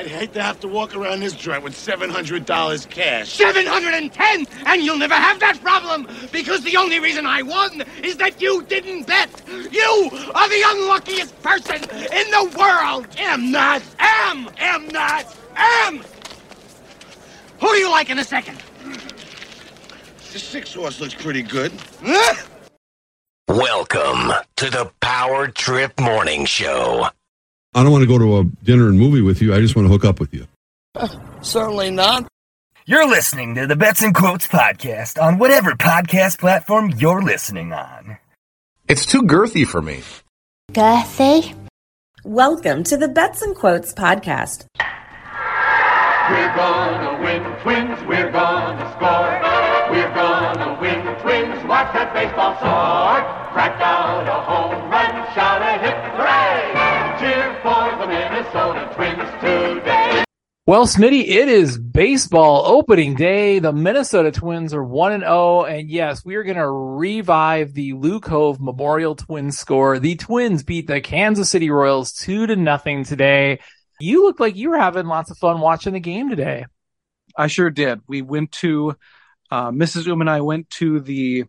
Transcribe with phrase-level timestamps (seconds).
[0.00, 3.28] I'd hate to have to walk around this joint with $700 cash.
[3.28, 4.46] 710!
[4.64, 8.62] And you'll never have that problem because the only reason I won is that you
[8.62, 9.28] didn't bet.
[9.46, 13.08] You are the unluckiest person in the world.
[13.18, 13.82] Am not.
[13.98, 14.48] Am!
[14.56, 15.36] Am not.
[15.54, 15.98] Am!
[17.60, 18.56] Who do you like in a second?
[20.32, 21.72] The six horse looks pretty good.
[22.02, 22.36] Huh?
[23.48, 27.10] Welcome to the Power Trip Morning Show.
[27.72, 29.54] I don't want to go to a dinner and movie with you.
[29.54, 30.48] I just want to hook up with you.
[30.96, 31.06] Uh,
[31.40, 32.26] certainly not.
[32.84, 38.18] You're listening to the Bets and Quotes podcast on whatever podcast platform you're listening on.
[38.88, 40.02] It's too girthy for me.
[40.72, 41.54] Girthy.
[42.24, 44.66] Welcome to the Bets and Quotes podcast.
[44.80, 49.94] We're gonna win, twins, we're gonna score.
[49.94, 53.22] We're gonna win, twins, watch that baseball soar.
[53.52, 54.79] Crack out a home
[60.70, 63.58] Well, Smitty, it is baseball opening day.
[63.58, 65.64] The Minnesota Twins are 1 and 0.
[65.64, 69.98] And yes, we are going to revive the Lou Cove Memorial Twins score.
[69.98, 73.58] The Twins beat the Kansas City Royals 2 to nothing today.
[73.98, 76.66] You look like you were having lots of fun watching the game today.
[77.36, 78.02] I sure did.
[78.06, 78.94] We went to,
[79.50, 80.06] uh, Mrs.
[80.06, 81.46] Um and I went to the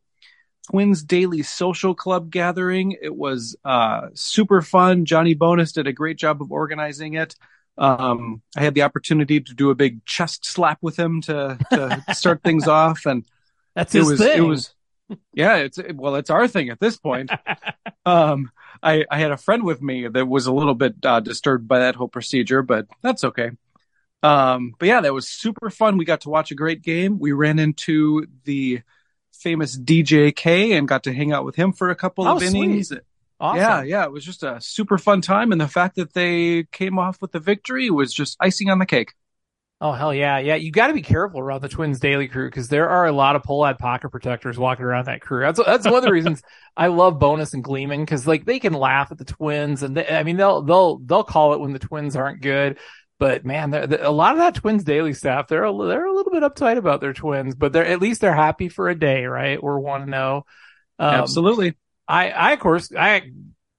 [0.72, 2.98] Twins Daily Social Club gathering.
[3.00, 5.06] It was uh, super fun.
[5.06, 7.36] Johnny Bonnes did a great job of organizing it.
[7.78, 12.04] Um, I had the opportunity to do a big chest slap with him to, to
[12.14, 13.26] start things off, and
[13.76, 14.38] That's it his was thing.
[14.38, 14.74] it was
[15.34, 15.58] yeah.
[15.58, 17.32] It's well, it's our thing at this point.
[18.06, 18.52] um,
[18.84, 21.80] I I had a friend with me that was a little bit uh, disturbed by
[21.80, 23.52] that whole procedure, but that's okay.
[24.24, 25.98] Um, but yeah, that was super fun.
[25.98, 27.20] We got to watch a great game.
[27.20, 28.82] We ran into the
[29.34, 32.92] famous DJK and got to hang out with him for a couple Oh, of sweet.
[33.42, 33.60] Awesome.
[33.60, 37.00] Yeah, yeah, it was just a super fun time, and the fact that they came
[37.00, 39.14] off with the victory was just icing on the cake.
[39.84, 40.54] Oh hell yeah, yeah!
[40.56, 43.36] You got to be careful around the Twins Daily crew because there are a lot
[43.36, 45.42] of Polad pocket protectors walking around that crew.
[45.42, 46.44] That's that's one of the reasons
[46.78, 50.08] I love Bonnes and Gleeman because like they can laugh at the Twins and they,
[50.08, 52.78] I mean they'll they'll they'll call it when the Twins aren't good.
[53.18, 56.14] But man, they're- they're- a lot of that Twins Daily staff they're a, they're a
[56.14, 59.26] little bit uptight about their Twins, but they're at least they're happy for a day,
[59.26, 59.62] right?
[59.62, 60.46] We're one to know.
[61.00, 61.74] Um, Absolutely.
[62.12, 63.32] I, I of course, I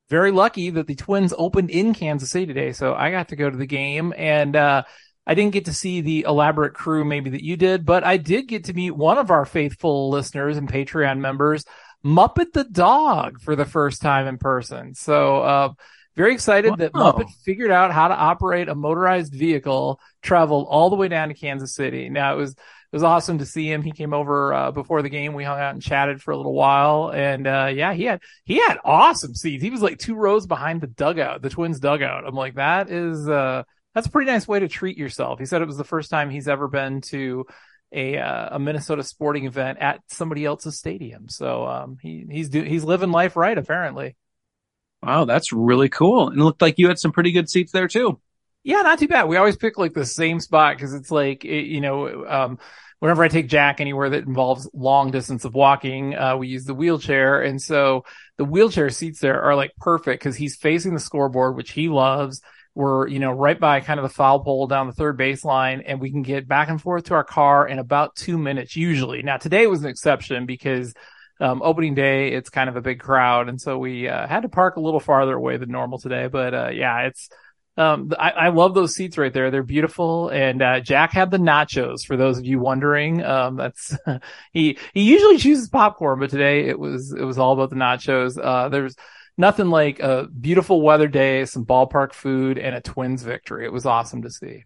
[0.08, 3.50] very lucky that the Twins opened in Kansas City today, so I got to go
[3.50, 4.84] to the game, and uh,
[5.26, 8.48] I didn't get to see the elaborate crew maybe that you did, but I did
[8.48, 11.66] get to meet one of our faithful listeners and Patreon members,
[12.02, 14.94] Muppet the dog, for the first time in person.
[14.94, 15.68] So, uh,
[16.16, 20.96] very excited that Muppet figured out how to operate a motorized vehicle, traveled all the
[20.96, 22.08] way down to Kansas City.
[22.08, 22.54] Now it was
[22.92, 23.80] it was awesome to see him.
[23.80, 25.32] He came over uh, before the game.
[25.32, 28.56] We hung out and chatted for a little while, and uh, yeah, he had he
[28.56, 29.62] had awesome seats.
[29.62, 32.26] He was like two rows behind the dugout, the Twins dugout.
[32.26, 33.62] I'm like, that is uh,
[33.94, 35.38] that's a pretty nice way to treat yourself.
[35.38, 37.46] He said it was the first time he's ever been to
[37.92, 41.30] a uh, a Minnesota sporting event at somebody else's stadium.
[41.30, 44.16] So um, he he's do, he's living life right apparently.
[45.02, 46.28] Wow, that's really cool.
[46.28, 48.20] And it looked like you had some pretty good seats there too.
[48.64, 49.24] Yeah, not too bad.
[49.24, 52.58] We always pick like the same spot because it's like, it, you know, um,
[53.00, 56.74] whenever I take Jack anywhere that involves long distance of walking, uh, we use the
[56.74, 57.42] wheelchair.
[57.42, 58.04] And so
[58.38, 62.40] the wheelchair seats there are like perfect because he's facing the scoreboard, which he loves.
[62.74, 66.00] We're, you know, right by kind of the foul pole down the third baseline and
[66.00, 69.22] we can get back and forth to our car in about two minutes usually.
[69.22, 70.94] Now today was an exception because
[71.40, 73.48] um, opening day, it's kind of a big crowd.
[73.48, 76.28] And so we, uh, had to park a little farther away than normal today.
[76.28, 77.28] But, uh, yeah, it's,
[77.76, 79.50] um, I, I love those seats right there.
[79.50, 80.28] They're beautiful.
[80.28, 83.24] And, uh, Jack had the nachos for those of you wondering.
[83.24, 83.96] Um, that's,
[84.52, 88.38] he, he usually chooses popcorn, but today it was, it was all about the nachos.
[88.42, 88.94] Uh, there's
[89.38, 93.64] nothing like a beautiful weather day, some ballpark food and a twins victory.
[93.64, 94.64] It was awesome to see.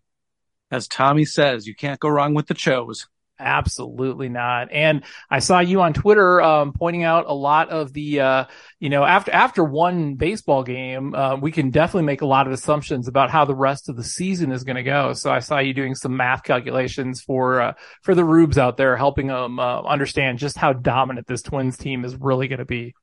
[0.71, 3.07] As Tommy says, you can't go wrong with the chose.
[3.39, 4.73] Absolutely not.
[4.73, 8.45] And I saw you on Twitter um, pointing out a lot of the, uh,
[8.81, 12.55] you know, after after one baseball game, uh, we can definitely make a lot of
[12.55, 15.13] assumptions about how the rest of the season is going to go.
[15.13, 17.73] So I saw you doing some math calculations for uh,
[18.03, 22.07] for the rubes out there, helping them uh, understand just how dominant this Twins team
[22.07, 22.95] is really going to be.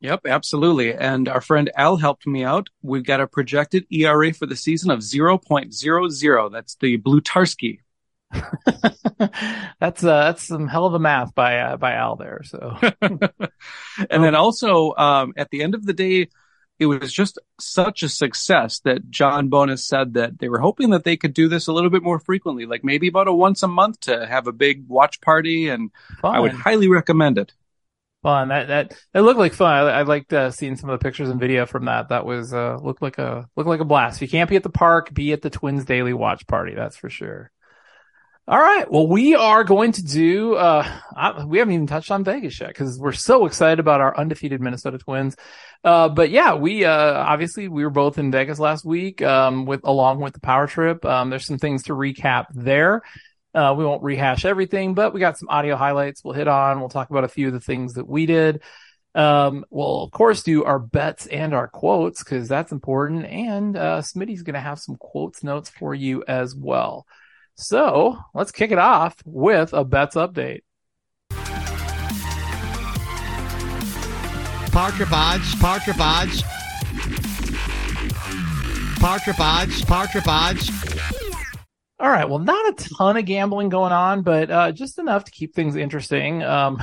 [0.00, 0.94] Yep, absolutely.
[0.94, 2.68] And our friend Al helped me out.
[2.82, 6.52] We've got a projected ERA for the season of 0.00.
[6.52, 7.80] That's the Blutarski.
[9.80, 12.42] that's uh, that's some hell of a math by uh, by Al there.
[12.44, 16.28] So and then also um, at the end of the day,
[16.78, 21.04] it was just such a success that John Bonnes said that they were hoping that
[21.04, 23.68] they could do this a little bit more frequently, like maybe about a once a
[23.68, 25.68] month to have a big watch party.
[25.68, 25.90] And
[26.30, 27.52] I would highly recommend it.
[28.22, 28.48] fun.
[28.48, 29.72] That that that looked like fun.
[29.72, 32.08] I, I liked uh, seeing some of the pictures and video from that.
[32.08, 34.16] That was uh looked like a looked like a blast.
[34.18, 36.74] If you can't be at the park, be at the Twins Daily Watch Party.
[36.74, 37.50] That's for sure.
[38.48, 38.88] All right.
[38.88, 42.68] Well, we are going to do, uh, I, we haven't even touched on Vegas yet
[42.68, 45.34] because we're so excited about our undefeated Minnesota Twins.
[45.82, 49.80] Uh, but yeah, we, uh, obviously we were both in Vegas last week, um, with,
[49.82, 51.04] along with the power trip.
[51.04, 53.02] Um, there's some things to recap there.
[53.52, 56.78] Uh, we won't rehash everything, but we got some audio highlights we'll hit on.
[56.78, 58.62] We'll talk about a few of the things that we did.
[59.16, 63.26] Um, we'll of course do our bets and our quotes because that's important.
[63.26, 67.08] And, uh, Smitty's going to have some quotes notes for you as well.
[67.56, 70.60] So let's kick it off with a bets update.
[74.72, 76.42] Power trip odds, power trip odds,
[79.00, 80.70] power trip odds, power trip odds.
[81.98, 82.28] All right.
[82.28, 85.76] Well, not a ton of gambling going on, but uh, just enough to keep things
[85.76, 86.42] interesting.
[86.42, 86.82] Um,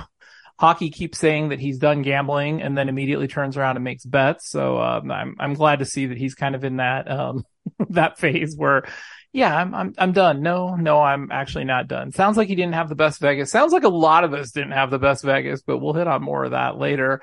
[0.64, 4.50] Hawkey keeps saying that he's done gambling and then immediately turns around and makes bets.
[4.50, 7.44] So um, I'm I'm glad to see that he's kind of in that um,
[7.90, 8.86] that phase where
[9.34, 10.42] yeah, I'm I'm I'm done.
[10.42, 12.14] No, no, I'm actually not done.
[12.14, 13.52] Sounds like he didn't have the best Vegas.
[13.52, 16.24] Sounds like a lot of us didn't have the best Vegas, but we'll hit on
[16.24, 17.22] more of that later.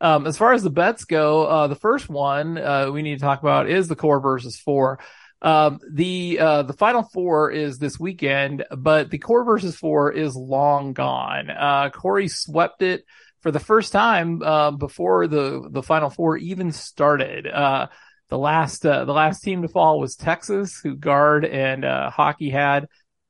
[0.00, 3.24] Um, as far as the bets go, uh, the first one uh, we need to
[3.24, 4.98] talk about is the core versus four.
[5.42, 10.36] Um, the uh, the final four is this weekend, but the core versus four is
[10.36, 11.50] long gone.
[11.50, 13.04] Uh, Corey swept it
[13.40, 17.46] for the first time uh, before the the final four even started.
[17.46, 17.86] Uh,
[18.28, 22.52] the last uh, the last team to fall was Texas, who Gaard and uh, Hawkey
[22.52, 22.86] had.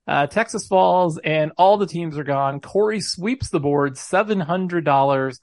[0.06, 2.60] Uh, Texas falls, and all the teams are gone.
[2.60, 5.40] Corey sweeps the board, seven hundred dollars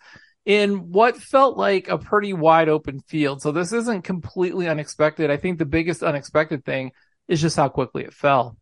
[0.48, 3.42] in what felt like a pretty wide open field.
[3.42, 5.30] So this isn't completely unexpected.
[5.30, 6.94] I think the biggest unexpected thing
[7.28, 8.56] is just how quickly it fell.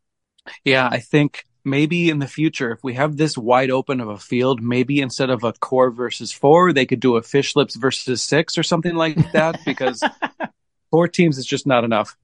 [0.64, 4.18] Yeah, I think maybe in the future, if we have this wide open of a
[4.18, 8.20] field, maybe instead of a core versus four, they could do a fish lips versus
[8.24, 10.02] six or something like that because
[10.90, 12.18] four teams is just not enough.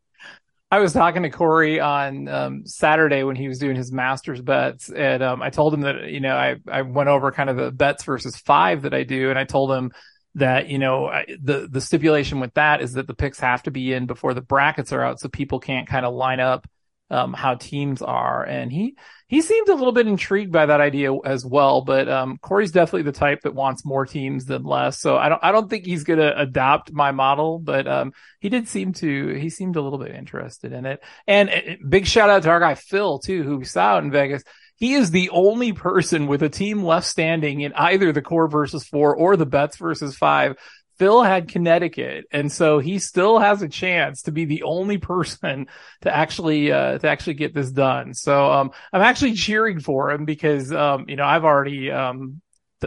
[0.72, 4.90] I was talking to Corey on um, Saturday when he was doing his Masters bets,
[4.90, 7.72] and um, I told him that you know I I went over kind of the
[7.72, 9.92] bets versus five that I do, and I told him
[10.36, 13.72] that you know I, the the stipulation with that is that the picks have to
[13.72, 16.66] be in before the brackets are out, so people can't kind of line up
[17.12, 18.96] um, how teams are, and he
[19.28, 21.82] he seemed a little bit intrigued by that idea as well.
[21.82, 25.00] But um, Corey's definitely the type that wants more teams than less.
[25.00, 28.68] So I don't I don't think he's gonna adopt my model, but um, he did
[28.68, 31.04] seem to he seemed a little bit interested in it.
[31.28, 34.12] And uh, big shout out to our guy Phil too, who we saw out in
[34.12, 34.44] Vegas.
[34.76, 38.84] He is the only person with a team left standing in either the core versus
[38.84, 40.56] four or the bets versus five
[41.02, 45.66] Phil had Connecticut, and so he still has a chance to be the only person
[46.02, 48.14] to actually uh, to actually get this done.
[48.14, 52.40] So um, I'm actually cheering for him because um, you know I've already um,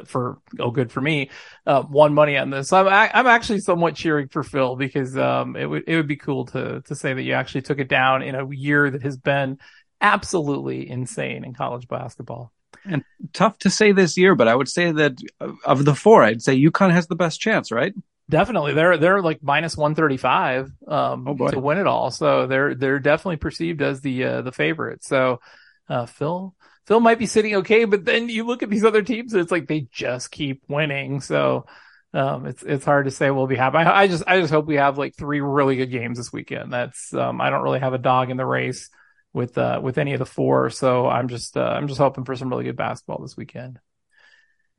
[0.04, 1.30] for oh good for me
[1.66, 2.68] uh, won money on this.
[2.68, 6.14] So I'm I'm actually somewhat cheering for Phil because um, it would it would be
[6.14, 9.16] cool to to say that you actually took it down in a year that has
[9.16, 9.58] been
[10.00, 12.52] absolutely insane in college basketball
[12.84, 15.18] and tough to say this year, but I would say that
[15.64, 17.94] of the four, I'd say UConn has the best chance, right?
[18.28, 22.46] Definitely, they're they're like minus one thirty five um, oh to win it all, so
[22.46, 25.04] they're they're definitely perceived as the uh, the favorite.
[25.04, 25.40] So
[25.88, 26.54] uh, Phil
[26.86, 29.52] Phil might be sitting okay, but then you look at these other teams, and it's
[29.52, 31.20] like they just keep winning.
[31.20, 31.66] So
[32.14, 33.78] um, it's it's hard to say we'll be happy.
[33.78, 36.72] I, I, just I just hope we have like three really good games this weekend.
[36.72, 38.88] That's um, I don't really have a dog in the race
[39.34, 40.70] with uh, with any of the four.
[40.70, 43.80] So I'm just uh, I'm just hoping for some really good basketball this weekend.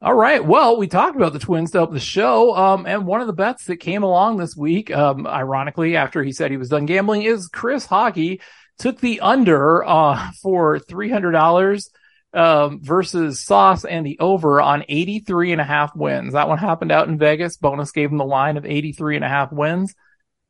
[0.01, 0.43] All right.
[0.43, 3.33] Well, we talked about the Twins to help the show, um, and one of the
[3.33, 7.23] bets that came along this week, um, ironically, after he said he was done gambling,
[7.23, 8.41] is Chris Hawkey
[8.77, 11.89] took the under uh, for three hundred dollars.
[12.33, 16.33] Um, versus Sauce and the over on 83 and a half wins.
[16.33, 17.55] That one happened out in Vegas.
[17.55, 19.95] Bonnes gave him the line of 83 and a half wins.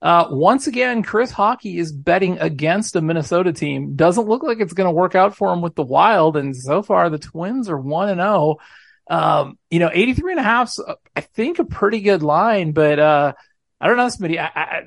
[0.05, 3.95] Uh, once again, Chris Hawkey is betting against a Minnesota team.
[3.95, 6.37] Doesn't look like it's going to work out for him with the Wild.
[6.37, 8.57] And so far, the Twins are 1 and 0.
[9.09, 10.75] Um, you know, 83 and a half,
[11.15, 13.33] I think a pretty good line, but, uh,
[13.81, 14.37] I don't know, Smitty.
[14.39, 14.83] I,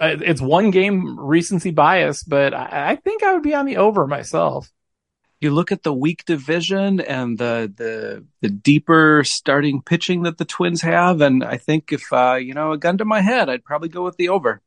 [0.00, 3.78] I, it's one game recency bias, but I, I think I would be on the
[3.78, 4.70] over myself
[5.40, 10.44] you look at the weak division and the the the deeper starting pitching that the
[10.44, 13.64] Twins have, and I think if uh, you know a gun to my head, I'd
[13.64, 14.62] probably go with the over.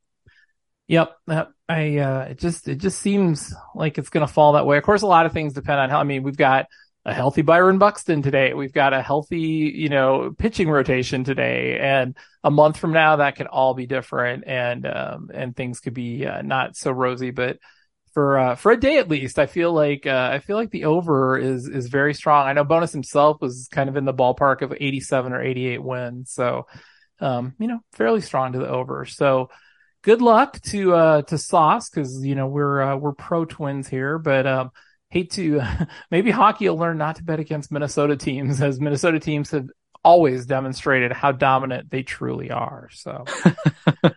[0.87, 1.15] Yep,
[1.67, 4.77] I uh, it just it just seems like it's going to fall that way.
[4.77, 5.99] Of course, a lot of things depend on how.
[5.99, 6.67] I mean, we've got
[7.05, 8.53] a healthy Byron Buxton today.
[8.53, 13.35] We've got a healthy, you know, pitching rotation today, and a month from now that
[13.35, 17.31] can all be different, and um, and things could be uh, not so rosy.
[17.31, 17.57] But
[18.13, 19.39] for uh, for a day at least.
[19.39, 22.47] I feel like uh, I feel like the over is is very strong.
[22.47, 26.31] I know Bonnes himself was kind of in the ballpark of 87 or 88 wins,
[26.31, 26.67] so
[27.19, 29.05] um, you know, fairly strong to the over.
[29.05, 29.49] So
[30.01, 34.17] good luck to uh to Sauce because you know we're uh, we're pro Twins here,
[34.17, 34.71] but um,
[35.09, 35.61] hate to
[36.11, 39.67] maybe Hawkey will learn not to bet against Minnesota teams as Minnesota teams have
[40.03, 42.89] always demonstrated how dominant they truly are.
[42.93, 43.25] So.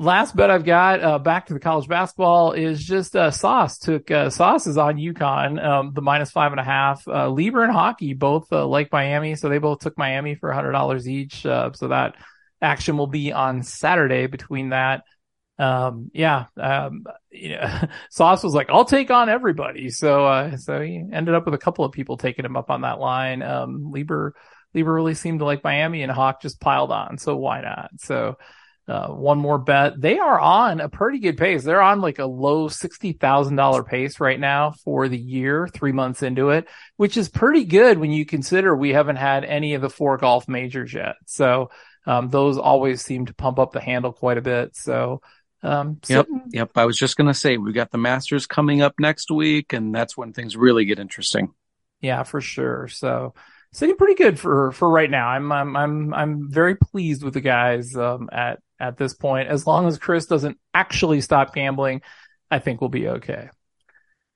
[0.00, 4.10] last bet I've got uh, back to the college basketball is just uh, Sauce took
[4.10, 7.06] uh, Sauce is on UConn, um, the minus five and a half.
[7.06, 10.72] Uh, Lieber and Hawkey both uh, like Miami, so they both took Miami for hundred
[10.72, 11.44] dollars each.
[11.44, 12.16] Uh, so that
[12.62, 15.04] action will be on Saturday between that.
[15.58, 17.80] Um, yeah, um, you know,
[18.10, 19.90] Sauce was like, I'll take on everybody.
[19.90, 22.80] So, uh, so he ended up with a couple of people taking him up on
[22.80, 23.42] that line.
[23.42, 24.34] Um, Lieber,
[24.72, 27.18] Lieber really seemed to like Miami and Hawk just piled on.
[27.18, 27.90] So why not?
[27.98, 28.38] So,
[28.90, 30.00] uh, one more bet.
[30.00, 31.62] They are on a pretty good pace.
[31.62, 36.50] They're on like a low $60,000 pace right now for the year, three months into
[36.50, 36.66] it,
[36.96, 40.48] which is pretty good when you consider we haven't had any of the four golf
[40.48, 41.14] majors yet.
[41.26, 41.70] So,
[42.04, 44.74] um, those always seem to pump up the handle quite a bit.
[44.74, 45.20] So,
[45.62, 46.70] um, yep, yep.
[46.74, 49.94] I was just going to say we've got the Masters coming up next week, and
[49.94, 51.54] that's when things really get interesting.
[52.00, 52.88] Yeah, for sure.
[52.88, 53.34] So
[53.72, 55.28] sitting pretty good for for right now.
[55.28, 59.48] I'm I'm I'm I'm very pleased with the guys um, at at this point.
[59.48, 62.02] As long as Chris doesn't actually stop gambling,
[62.50, 63.50] I think we'll be okay.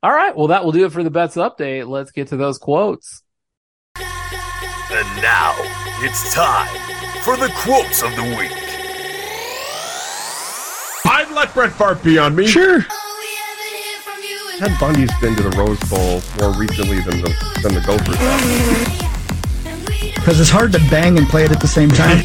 [0.03, 1.89] All right, well that will do it for the bets update.
[1.89, 3.23] Let's get to those quotes.
[3.97, 5.55] And now
[6.01, 6.69] it's time
[7.23, 8.53] for the quotes of the week.
[11.07, 12.47] I'd let Brett Favre be on me.
[12.47, 12.85] Sure.
[14.59, 18.17] Ted Bundy's been to the Rose Bowl more recently than the than the Gophers.
[20.15, 22.25] Because it's hard to bang and play it at the same time.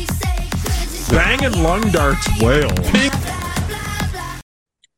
[1.09, 2.69] Bang and lung darts whale.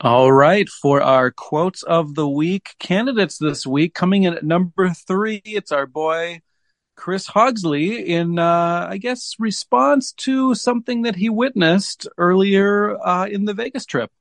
[0.02, 4.90] All right, for our quotes of the week, candidates this week coming in at number
[4.90, 6.42] three, it's our boy
[6.96, 13.46] Chris Hogsley in, uh, I guess, response to something that he witnessed earlier uh, in
[13.46, 14.12] the Vegas trip.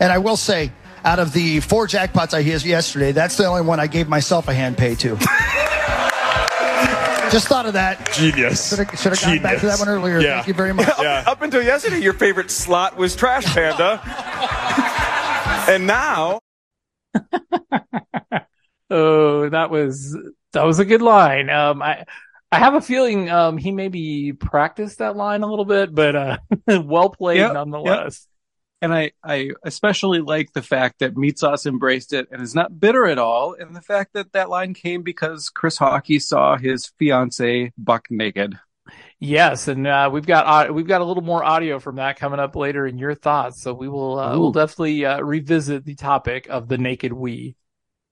[0.00, 0.72] And I will say,
[1.04, 4.48] out of the four jackpots I hit yesterday, that's the only one I gave myself
[4.48, 5.16] a hand pay to.
[7.32, 8.12] Just thought of that.
[8.12, 8.68] Genius.
[8.68, 10.20] Should have, should have gone back to that one earlier.
[10.20, 10.36] Yeah.
[10.36, 10.88] Thank you very much.
[11.00, 11.24] Yeah.
[11.26, 14.00] Up until yesterday, your favorite slot was Trash Panda.
[15.68, 16.40] and now.
[18.94, 20.14] Oh, that was
[20.52, 21.48] that was a good line.
[21.48, 22.04] Um, I
[22.52, 26.36] I have a feeling um he maybe practiced that line a little bit, but uh,
[26.84, 28.28] well played Yep, nonetheless.
[28.82, 32.80] And I, I especially like the fact that Meat Sauce embraced it and is not
[32.80, 33.54] bitter at all.
[33.54, 38.58] And the fact that that line came because Chris Hawkey saw his fiance buck naked.
[39.20, 42.40] Yes, and uh, we've got au- we've got a little more audio from that coming
[42.40, 43.62] up later in your thoughts.
[43.62, 47.54] So we will uh, we'll definitely uh, revisit the topic of the naked we.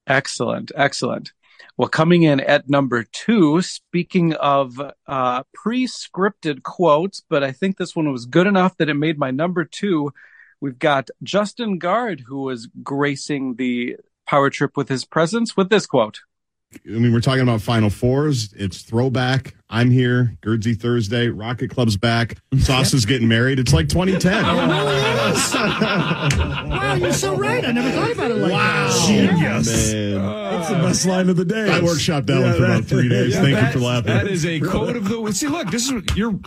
[0.06, 1.32] Excellent, excellent.
[1.76, 7.96] Well, coming in at number two, speaking of uh, pre-scripted quotes, but I think this
[7.96, 10.12] one was good enough that it made my number two.
[10.60, 15.86] We've got Justin Gaard, who was gracing the power trip with his presence with this
[15.86, 16.20] quote.
[16.86, 18.52] I mean, we're talking about Final Fours.
[18.52, 19.56] It's throwback.
[19.68, 20.36] I'm here.
[20.40, 21.26] Gaardsy Thursday.
[21.28, 22.36] Rocket Club's back.
[22.60, 23.58] Sauce is getting married.
[23.58, 24.44] It's like 2010.
[24.44, 24.94] wow,
[26.94, 27.64] you're so right.
[27.64, 29.04] I never thought about it like that.
[29.08, 29.92] Genius.
[29.92, 30.22] Man.
[30.22, 31.72] That's the best line of the day.
[31.72, 33.34] I workshopped that one for about three days.
[33.34, 34.14] Thank you for laughing.
[34.14, 35.34] That is a quote of the week.
[35.34, 36.38] See, look, this is you're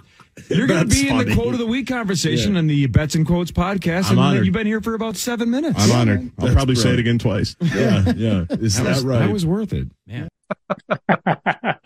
[0.50, 3.16] you're going to That's be in the quote of the week conversation in the Bets
[3.16, 4.46] and Quotes podcast, I'm and honored.
[4.46, 5.76] you've been here for about seven minutes.
[5.80, 6.32] I'm honored.
[6.38, 7.56] I'll That's probably say it again twice.
[7.62, 8.46] Yeah, yeah.
[8.50, 9.20] Is that, that was, right?
[9.20, 9.88] That was worth it.
[10.08, 10.30] Man.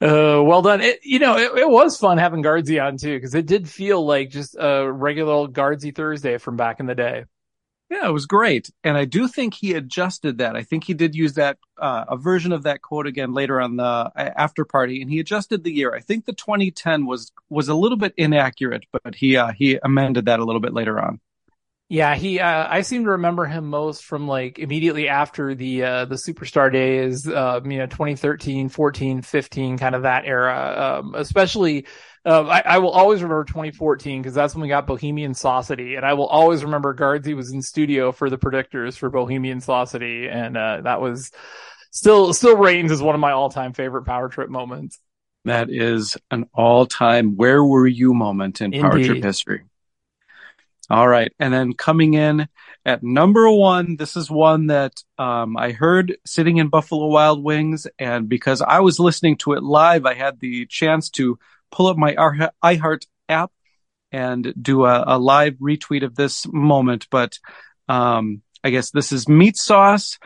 [0.00, 0.82] Uh, well done.
[0.82, 4.04] It, you know, it, it was fun having Gaardsy on too, because it did feel
[4.04, 7.24] like just a regular old Gaardsy Thursday from back in the day.
[7.90, 8.70] Yeah, it was great.
[8.82, 10.56] And I do think he adjusted that.
[10.56, 13.76] I think he did use that, uh, a version of that quote again later on
[13.76, 15.94] the after party and he adjusted the year.
[15.94, 20.24] I think the 2010 was, was a little bit inaccurate, but he, uh, he amended
[20.26, 21.20] that a little bit later on.
[21.88, 22.40] Yeah, he.
[22.40, 26.72] Uh, I seem to remember him most from like immediately after the uh, the superstar
[26.72, 27.28] days.
[27.28, 31.00] Um, you know, 2013, 14, 15, kind of that era.
[31.00, 31.86] Um, especially,
[32.24, 36.06] uh, I, I will always remember 2014 because that's when we got Bohemian Saucity, and
[36.06, 40.56] I will always remember Gaardsy was in studio for the predictors for Bohemian Saucity, and
[40.56, 41.32] uh, that was
[41.90, 44.98] still still reigns as one of my all time favorite power trip moments.
[45.44, 49.64] That is an all time where were you moment in power trip history.
[50.90, 51.32] All right.
[51.38, 52.48] And then coming in
[52.84, 57.86] at number one, this is one that um, I heard sitting in Buffalo Wild Wings.
[57.98, 61.38] And because I was listening to it live, I had the chance to
[61.70, 62.14] pull up my
[62.62, 63.50] iHeart app
[64.12, 67.08] and do a, a live retweet of this moment.
[67.10, 67.38] But
[67.88, 70.18] um, I guess this is meat sauce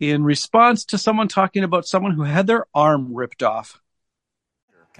[0.00, 3.80] in response to someone talking about someone who had their arm ripped off.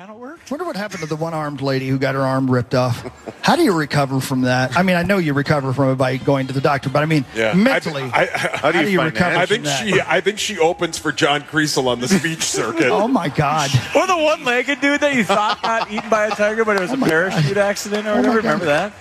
[0.00, 0.50] Kind of worked.
[0.50, 3.04] Wonder what happened to the one-armed lady who got her arm ripped off.
[3.42, 4.74] How do you recover from that?
[4.74, 7.04] I mean, I know you recover from it by going to the doctor, but I
[7.04, 7.52] mean, Yeah.
[7.52, 8.26] mentally, I, I,
[8.56, 9.86] how, do you, recover I from think that?
[9.86, 10.00] she.
[10.00, 12.88] I think she opens for John Kriesel on the speech circuit.
[12.88, 13.68] oh my God!
[13.94, 16.92] Or the one-legged dude that you thought got eaten by a tiger, but it was
[16.92, 18.40] a oh, parachute accident or Oh my whatever.
[18.40, 18.92] God.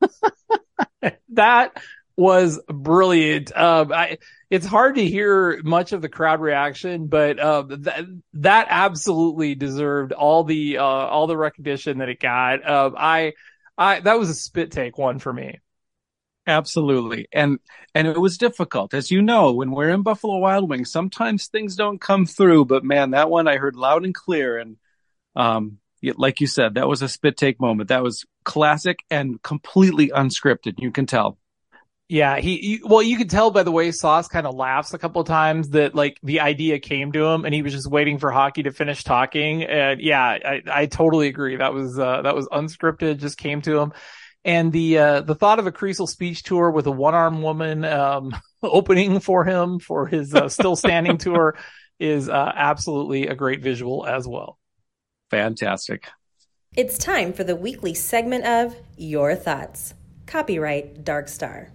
[0.00, 0.06] Remember
[1.00, 1.18] that?
[1.30, 1.82] that
[2.22, 3.54] was brilliant.
[3.56, 8.66] Um, I, it's hard to hear much of the crowd reaction, but uh, that that
[8.70, 12.64] absolutely deserved all the uh, all the recognition that it got.
[12.64, 13.32] Uh, I,
[13.76, 15.58] I that was a spit take one for me.
[16.46, 17.28] Absolutely.
[17.32, 17.58] And
[17.94, 18.94] and it was difficult.
[18.94, 22.84] As you know, when we're in Buffalo Wild Wings, sometimes things don't come through, but
[22.84, 24.76] man, that one I heard loud and clear and
[25.34, 25.78] um
[26.16, 27.88] like you said, that was a spit take moment.
[27.88, 30.74] That was classic and completely unscripted.
[30.78, 31.38] You can tell.
[32.12, 34.98] Yeah, he, he well, you could tell by the way Sauce kind of laughs a
[34.98, 38.18] couple of times that like the idea came to him and he was just waiting
[38.18, 39.62] for Hawkey to finish talking.
[39.62, 41.56] And yeah, I, I totally agree.
[41.56, 43.94] That was uh, that was unscripted, just came to him.
[44.44, 47.82] And the uh, the thought of a Kriesel speech tour with a one armed woman
[47.86, 51.56] um, opening for him for his uh, still standing tour
[51.98, 54.58] is uh, absolutely a great visual as well.
[55.30, 56.10] Fantastic.
[56.76, 59.94] It's time for the weekly segment of Your Thoughts.
[60.26, 61.72] Copyright Dark Star.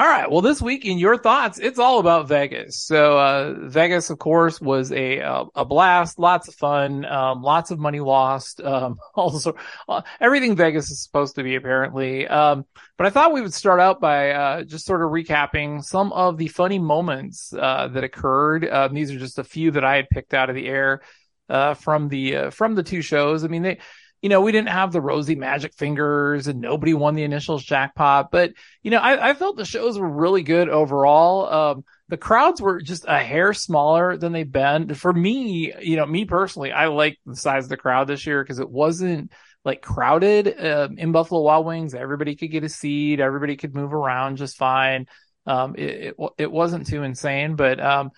[0.00, 0.30] All right.
[0.30, 2.82] Well, this week in your thoughts, it's all about Vegas.
[2.82, 7.70] So, uh, Vegas, of course, was a, uh, a blast, lots of fun, um, lots
[7.70, 9.56] of money lost, um, also,
[9.90, 12.26] uh, everything Vegas is supposed to be apparently.
[12.26, 12.64] Um,
[12.96, 16.38] but I thought we would start out by, uh, just sort of recapping some of
[16.38, 18.66] the funny moments, uh, that occurred.
[18.66, 21.02] Um, these are just a few that I had picked out of the air,
[21.50, 23.44] uh, from the, from the two shows.
[23.44, 23.78] I mean, they,
[24.22, 28.30] you know, we didn't have the rosy magic fingers and nobody won the initials jackpot,
[28.30, 31.52] but you know, I, I felt the shows were really good overall.
[31.52, 34.94] Um, the crowds were just a hair smaller than they've been.
[34.94, 38.42] For me, you know, me personally, I like the size of the crowd this year
[38.42, 39.32] because it wasn't
[39.64, 41.94] like crowded um, in Buffalo Wild Wings.
[41.94, 43.20] Everybody could get a seat.
[43.20, 45.06] Everybody could move around just fine.
[45.46, 48.10] Um, it, it, it wasn't too insane, but, um,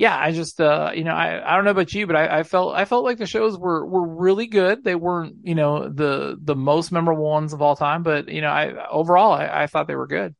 [0.00, 2.42] yeah, I just, uh, you know, I, I don't know about you, but I, I
[2.42, 4.82] felt, I felt like the shows were, were really good.
[4.82, 8.48] They weren't, you know, the, the most memorable ones of all time, but, you know,
[8.48, 10.34] I, overall, I, I thought they were good.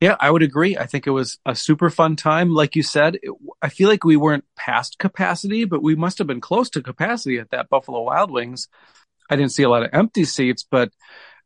[0.00, 0.76] Yeah, I would agree.
[0.76, 2.50] I think it was a super fun time.
[2.50, 3.30] Like you said, it,
[3.62, 7.38] I feel like we weren't past capacity, but we must have been close to capacity
[7.38, 8.66] at that Buffalo Wild Wings.
[9.30, 10.90] I didn't see a lot of empty seats, but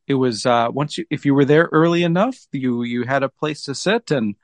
[0.07, 3.29] it was uh, once you if you were there early enough, you you had a
[3.29, 4.35] place to sit, and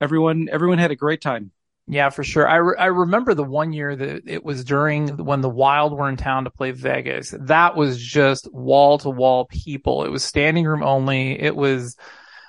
[0.00, 1.50] everyone everyone had a great time.
[1.90, 2.46] Yeah, for sure.
[2.46, 6.10] I, re- I remember the one year that it was during when the Wild were
[6.10, 7.34] in town to play Vegas.
[7.40, 10.04] That was just wall to wall people.
[10.04, 11.40] It was standing room only.
[11.40, 11.96] It was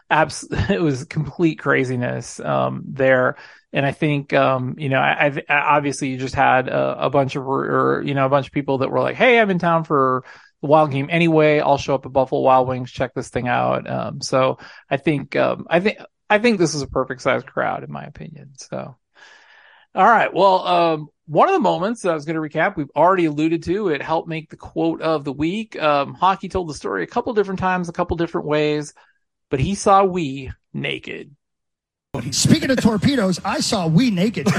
[0.10, 3.38] abs- it was complete craziness, um, there.
[3.71, 7.38] And I think, um, you know, I, I obviously you just had a, a bunch
[7.38, 9.86] of, or, you know, a bunch of people that were like, Hey, I'm in town
[9.86, 10.25] for
[10.62, 11.60] the Wild game anyway.
[11.62, 13.89] I'll show up at Buffalo Wild Wings, check this thing out.
[13.89, 14.58] Um, so
[14.89, 15.99] I think, um, I think,
[16.30, 18.52] I think this is a perfect sized crowd in my opinion.
[18.58, 18.97] So.
[19.95, 20.34] All right.
[20.34, 23.63] Well, um, one of the moments that I was going to recap, we've already alluded
[23.63, 23.89] to.
[23.89, 25.80] It helped make the quote of the week.
[25.82, 28.93] Um, Hawkey told the story a couple different times, a couple different ways,
[29.49, 31.36] but he saw we naked.
[32.32, 34.47] Speaking of torpedoes, I saw we naked.
[34.47, 34.52] oh,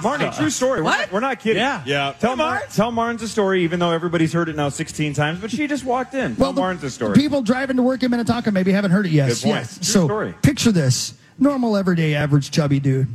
[0.00, 0.80] Marnie, true story.
[0.80, 1.60] We're not, we're not kidding.
[1.60, 1.82] Yeah.
[1.84, 2.14] Yeah.
[2.18, 5.40] Tell Mar- tell Marnes the story, even though everybody's heard it now 16 times.
[5.40, 6.36] But she just walked in.
[6.36, 7.14] Tell the Marnes the story.
[7.14, 9.28] People driving to work in Minnetonka maybe haven't heard it yet.
[9.28, 9.56] Good point.
[9.56, 9.74] Yes.
[9.74, 10.34] True so story.
[10.40, 13.08] picture this: normal, everyday, average, chubby dude,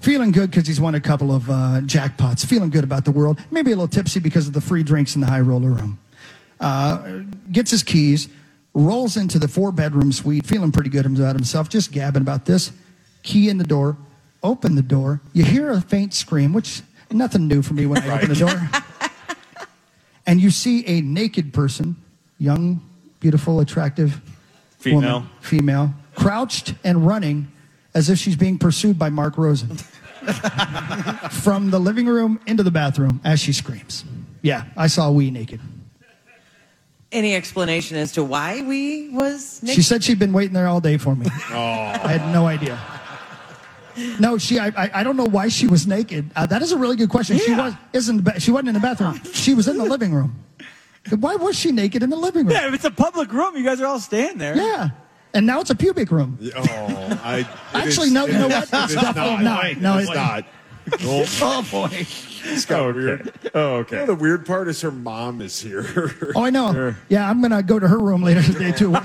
[0.00, 3.38] feeling good because he's won a couple of uh, jackpots, feeling good about the world,
[3.50, 5.98] maybe a little tipsy because of the free drinks in the high roller room.
[6.60, 8.28] Uh, gets his keys,
[8.74, 12.72] rolls into the four bedroom suite, feeling pretty good about himself, just gabbing about this.
[13.22, 13.96] Key in the door,
[14.42, 15.20] open the door.
[15.32, 18.70] You hear a faint scream, which nothing new for me when I open the door.
[20.26, 21.96] and you see a naked person,
[22.38, 22.82] young,
[23.20, 24.20] beautiful, attractive
[24.78, 25.00] Female.
[25.00, 27.50] woman, female, crouched and running
[27.94, 29.76] as if she's being pursued by Mark Rosen
[31.30, 34.04] from the living room into the bathroom as she screams.
[34.42, 35.60] Yeah, I saw we naked.
[37.12, 39.76] Any explanation as to why we was naked?
[39.76, 41.26] She said she'd been waiting there all day for me.
[41.50, 41.56] Oh.
[41.60, 42.78] I had no idea.
[44.18, 44.58] No, she.
[44.58, 44.66] I.
[44.76, 46.28] I, I don't know why she was naked.
[46.34, 47.38] Uh, that is a really good question.
[47.38, 47.72] She was.
[47.92, 48.42] Isn't.
[48.42, 49.20] She wasn't in the bathroom.
[49.32, 50.34] She was in the living room.
[51.20, 52.56] Why was she naked in the living room?
[52.56, 54.56] Yeah, if it's a public room, you guys are all staying there.
[54.56, 54.88] Yeah.
[55.34, 56.38] And now it's a pubic room.
[56.56, 56.62] Oh,
[57.24, 57.46] I.
[57.74, 58.26] Actually, is- no.
[58.26, 58.62] You know what?
[58.62, 59.64] It's it is definitely not.
[59.66, 60.44] It No, is it- not.
[61.02, 61.88] oh boy.
[62.46, 63.32] It's got weird.
[63.54, 66.12] Oh, You know, the weird part is her mom is here.
[66.36, 66.94] Oh, I know.
[67.08, 68.90] Yeah, I'm gonna go to her room later today too.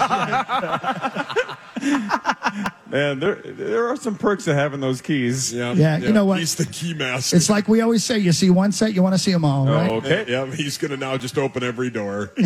[2.90, 5.54] Man, there there are some perks of having those keys.
[5.54, 6.40] Yeah, Yeah, you know what?
[6.40, 7.38] He's the key master.
[7.38, 9.66] It's like we always say: you see one set, you want to see them all,
[9.66, 9.90] right?
[9.90, 10.26] Oh, okay.
[10.28, 12.34] Yeah, he's gonna now just open every door.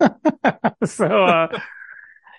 [0.84, 1.48] so uh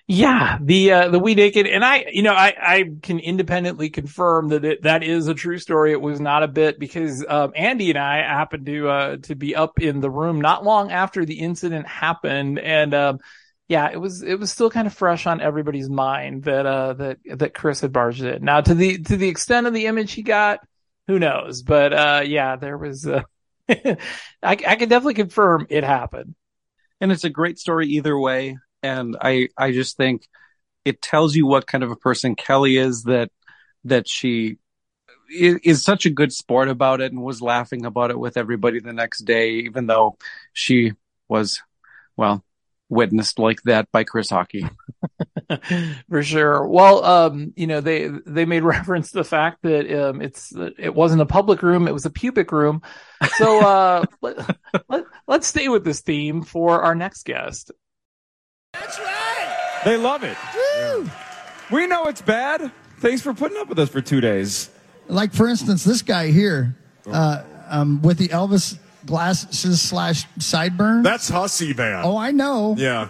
[0.08, 4.48] yeah the uh the we naked and i you know i i can independently confirm
[4.48, 5.90] that it, that is a true story.
[5.90, 9.56] It was not a bit because um andy and i happened to uh to be
[9.56, 13.18] up in the room not long after the incident happened and um
[13.66, 17.18] yeah it was it was still kind of fresh on everybody's mind that uh that
[17.34, 18.44] that chris had barged in.
[18.44, 20.60] Now to the to the extent of the image he got
[21.08, 21.62] who knows?
[21.62, 23.22] But uh yeah there was uh
[23.68, 23.96] I,
[24.42, 26.36] I can definitely confirm it happened.
[27.00, 28.56] And it's a great story either way.
[28.82, 30.26] And I, I just think
[30.84, 33.30] it tells you what kind of a person Kelly is that,
[33.84, 34.58] that she
[35.30, 38.80] is, is such a good sport about it and was laughing about it with everybody
[38.80, 40.16] the next day, even though
[40.52, 40.92] she
[41.28, 41.62] was,
[42.16, 42.44] well,
[42.88, 44.68] witnessed like that by Chris Hawkey.
[46.08, 46.66] for sure.
[46.66, 50.94] Well, um, you know, they they made reference to the fact that um, it's it
[50.94, 52.82] wasn't a public room; it was a pubic room.
[53.36, 54.56] So uh, let,
[54.88, 57.72] let, let's stay with this theme for our next guest.
[59.84, 60.36] They love it.
[61.70, 62.72] We know it's bad.
[62.98, 64.68] Thanks for putting up with us for two days.
[65.06, 66.74] Like for instance, this guy here,
[67.06, 71.04] uh, um, with the Elvis glasses slash sideburn.
[71.04, 72.04] That's Hussy Van.
[72.04, 72.74] Oh, I know.
[72.76, 73.08] Yeah.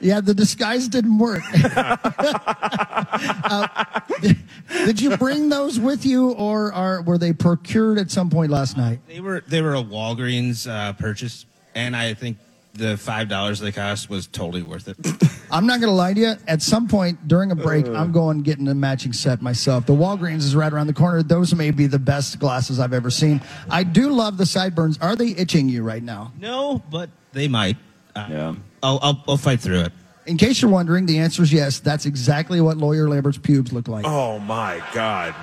[0.00, 1.42] Yeah, the disguise didn't work.
[1.62, 3.74] uh,
[4.22, 8.50] did, did you bring those with you, or are were they procured at some point
[8.50, 9.00] last night?
[9.06, 12.38] They were they were a Walgreens uh, purchase, and I think
[12.76, 14.96] the five dollars they cost was totally worth it.
[15.50, 16.34] I'm not going to lie to you.
[16.48, 19.86] At some point during a break, I'm going getting a matching set myself.
[19.86, 21.22] The Walgreens is right around the corner.
[21.22, 23.40] Those may be the best glasses I've ever seen.
[23.70, 24.98] I do love the sideburns.
[24.98, 26.32] Are they itching you right now?
[26.38, 27.76] no, but they might.
[28.14, 29.92] Uh, yeah, I'll, I'll I'll fight through it.
[30.26, 31.78] In case you're wondering, the answer is yes.
[31.78, 34.04] That's exactly what Lawyer Lambert's pubes look like.
[34.06, 35.34] Oh my God.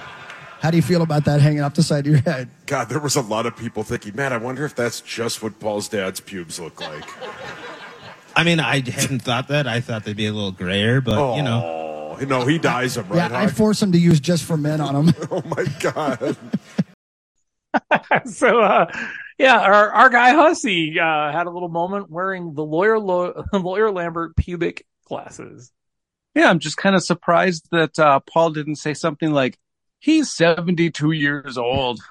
[0.64, 2.50] How do you feel about that hanging off the side of your head?
[2.68, 5.60] God, there was a lot of people thinking, man, I wonder if that's just what
[5.60, 7.04] Paul's dad's pubes look like.
[8.34, 9.68] I mean, I hadn't thought that.
[9.68, 12.16] I thought they'd be a little grayer, but you know.
[12.18, 13.30] Oh, no, he dyes them, right?
[13.30, 15.16] yeah, I force him to use just for men on them.
[15.32, 16.38] oh my God.
[18.26, 18.86] so uh
[19.40, 23.90] yeah our our guy hussey uh had a little moment wearing the lawyer Lo- lawyer
[23.90, 25.72] lambert pubic glasses
[26.36, 29.58] Yeah, I'm just kind of surprised that uh, Paul didn't say something like,
[30.04, 32.02] he's 72 years old.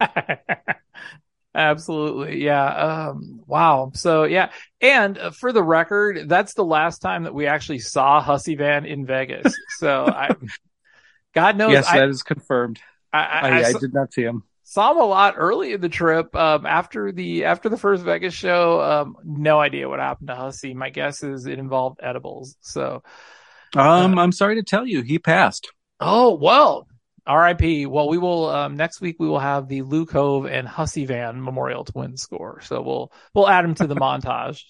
[1.52, 2.64] absolutely yeah
[3.08, 7.46] um wow so yeah and uh, for the record that's the last time that we
[7.48, 10.30] actually saw hussey van in vegas so i
[11.34, 12.80] god knows yes, I, that is confirmed.
[13.12, 14.44] I, I, I, I did not see him.
[14.62, 16.34] saw him a lot early in the trip.
[16.36, 20.74] Um, after the after the first Vegas show, um, no idea what happened to Hussey.
[20.74, 22.56] My guess is it involved edibles.
[22.60, 23.02] So,
[23.74, 25.72] Um, I'm sorry to tell you, he passed.
[25.98, 26.86] oh well,
[27.30, 27.86] R.I.P.
[27.86, 29.16] Well, we will um, next week.
[29.20, 32.60] We will have the Lou Cove and Hussey Van Memorial Twins score.
[32.62, 34.64] So we'll we'll add them to the montage.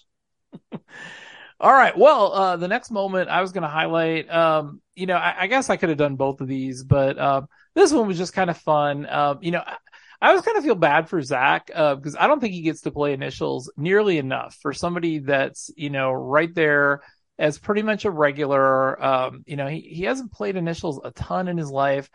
[1.59, 1.97] All right.
[1.97, 5.47] Well, uh, the next moment I was going to highlight, um, you know, I, I
[5.47, 8.49] guess I could have done both of these, but um, this one was just kind
[8.49, 9.07] of fun.
[9.09, 9.77] Um, you know, I,
[10.21, 12.81] I always kind of feel bad for Zach uh, because I don't think he gets
[12.81, 17.01] to play initials nearly enough for somebody that's you know right there
[17.39, 19.03] as pretty much a regular.
[19.03, 22.07] Um, you know, he he hasn't played initials a ton in his life.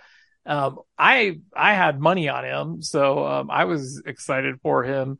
[0.46, 5.18] Um, I I had money on him, so um, I was excited for him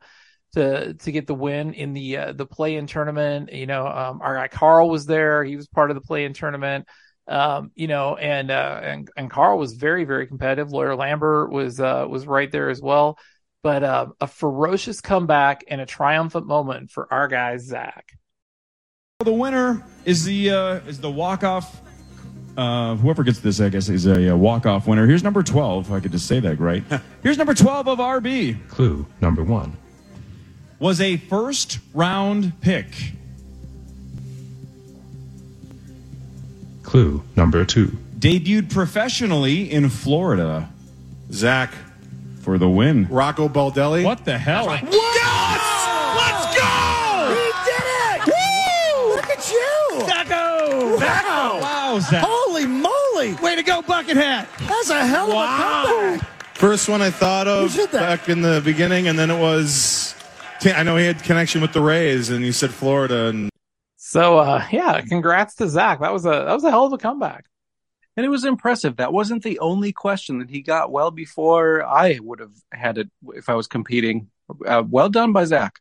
[0.53, 3.51] to to get the win in the uh, the play in tournament.
[3.51, 6.33] You know, um, our guy Carl was there; he was part of the play in
[6.33, 6.87] tournament.
[7.27, 10.71] Um, you know, and uh, and and Carl was very very competitive.
[10.71, 13.19] Lawyer Lambert was uh, was right there as well.
[13.63, 18.13] But uh, a ferocious comeback and a triumphant moment for our guy Zach.
[19.19, 21.81] The winner is the uh, is the walk off.
[22.57, 25.05] Uh, whoever gets this, I guess, is a, uh walk off winner.
[25.05, 25.85] Here's number twelve.
[25.87, 26.83] If I could just say that right.
[27.23, 28.67] Here's number twelve of RB.
[28.67, 29.77] Clue number one.
[30.79, 32.87] Was a first round pick.
[36.83, 37.95] Clue number two.
[38.17, 40.69] Debuted professionally in Florida.
[41.31, 41.71] Zach.
[42.41, 43.07] For the win.
[43.09, 44.05] Rocco Baldelli.
[44.05, 44.67] What the hell?
[44.67, 44.83] Yes!
[46.15, 47.35] Let's go!
[47.35, 48.25] He did it!
[48.25, 49.15] Woo!
[49.15, 49.99] Look at you!
[50.07, 50.97] Zacko!
[50.97, 51.59] Wow!
[51.61, 52.23] Wow, Zach.
[52.57, 53.33] Holy moly!
[53.35, 54.49] Way to go, Bucket Hat!
[54.61, 56.55] That's a hell of a comeback!
[56.55, 57.99] First one I thought of Who did that?
[57.99, 60.15] back in the beginning, and then it was.
[60.65, 63.51] I know he had connection with the Rays, and you said Florida, and
[63.97, 65.99] So uh, yeah, congrats to Zach.
[65.99, 67.45] That was a that was a hell of a comeback.
[68.15, 68.95] And it was impressive.
[68.95, 73.11] That wasn't the only question that he got well before I would have had it
[73.35, 74.31] if I was competing.
[74.65, 75.79] Uh, well done by Zach.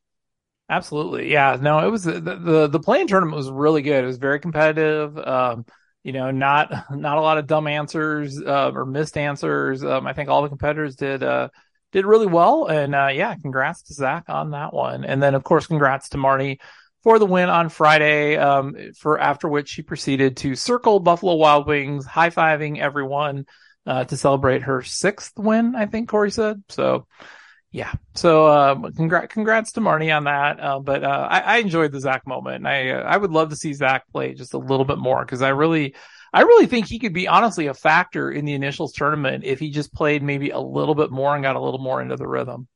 [0.69, 1.33] Absolutely.
[1.33, 1.57] Yeah.
[1.59, 4.05] No, it was the, the, the playing tournament was really good.
[4.05, 5.17] It was very competitive.
[5.17, 5.65] Um,
[6.07, 9.83] you know, not, not a lot of dumb answers, uh, or missed answers.
[9.83, 11.49] Um, I think all the competitors did, uh,
[11.91, 12.67] did really well.
[12.67, 15.05] And, uh, yeah, congrats to Zach on that one.
[15.05, 16.61] And then of course, congrats to Marty
[17.03, 21.67] for the win on Friday, um, for after which she proceeded to circle Buffalo Wild
[21.67, 23.45] Wings, high fiving everyone,
[23.85, 26.63] uh, to celebrate her sixth win, I think Corey said.
[26.69, 27.09] So,
[27.77, 27.93] yeah.
[28.15, 30.59] So, um, congrats, congrats to Marnie on that.
[30.59, 33.51] Uh, but, uh, I, I, enjoyed the Zach moment and I, uh, I would love
[33.51, 35.95] to see Zach play just a little bit more because I really,
[36.33, 39.69] I really think he could be honestly a factor in the initials tournament if he
[39.69, 42.67] just played maybe a little bit more and got a little more into the rhythm.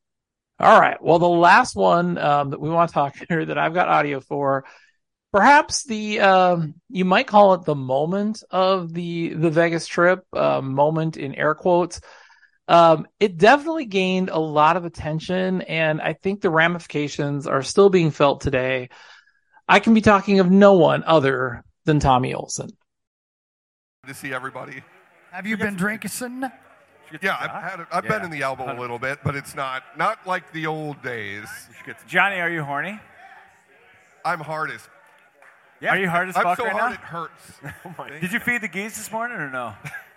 [0.59, 1.03] All right.
[1.03, 4.21] Well, the last one, um, that we want to talk here that I've got audio
[4.21, 4.67] for,
[5.33, 10.61] perhaps the, um, you might call it the moment of the, the Vegas trip, uh,
[10.61, 12.03] moment in air quotes.
[12.71, 17.91] Um, it definitely gained a lot of attention, and I think the ramifications are still
[17.91, 18.91] being felt today.
[19.69, 22.71] I can be talking of no one other than Tommy Olson.
[24.07, 24.85] To see everybody.
[25.33, 26.43] Have you been drinking?
[27.21, 27.87] Yeah, I've had.
[27.91, 31.03] I've been in the elbow a little bit, but it's not not like the old
[31.03, 31.49] days.
[32.07, 33.01] Johnny, are you horny?
[34.25, 34.89] I'm hardest.
[35.89, 36.95] Are you hard as I'm fuck so right hard now?
[36.95, 38.21] it hurts.
[38.21, 39.75] Did you feed the geese this morning or no?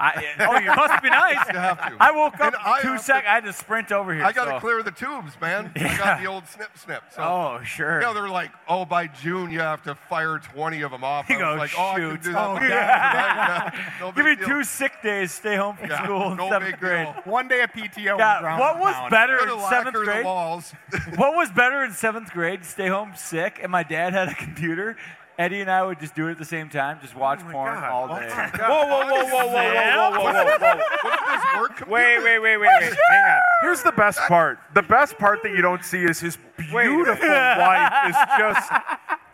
[0.00, 1.36] I, oh, you must be nice.
[1.52, 1.96] You have to.
[2.00, 3.26] I woke up And I two have seconds.
[3.28, 4.24] I had to sprint over here.
[4.24, 5.70] I got to so- clear the tubes, man.
[5.76, 7.02] I got the old snip snip.
[7.14, 8.00] So, Oh, sure.
[8.02, 11.28] Yeah, they're like, oh, by June you have to fire 20 of them off.
[11.30, 12.10] You I go, was like, oh, I shoot.
[12.16, 12.44] can do that.
[12.48, 12.62] Oh, one.
[12.68, 13.70] yeah.
[13.74, 14.48] Yeah, no Give me deal.
[14.48, 15.30] two sick days.
[15.32, 17.06] Stay home from Yeah, school in no seventh big grade.
[17.06, 17.22] deal.
[17.32, 19.10] One day of PTO Yeah, ground what was pound.
[19.10, 20.24] better in lacquer seventh the grade?
[20.24, 20.72] walls.
[21.16, 22.64] what was better in seventh grade?
[22.64, 24.96] Stay home sick, and my dad had a computer.
[25.36, 27.76] Eddie and I would just do it at the same time, just watch oh porn
[27.84, 28.30] all day.
[28.32, 31.90] Oh whoa, whoa, whoa, whoa, whoa, whoa, whoa, whoa, whoa, whoa.
[31.90, 32.68] Wait, wait, wait, wait, wait.
[33.08, 33.42] Hang on.
[33.62, 34.58] Here's the best part.
[34.74, 38.72] The best part that you don't see is his beautiful wife is just.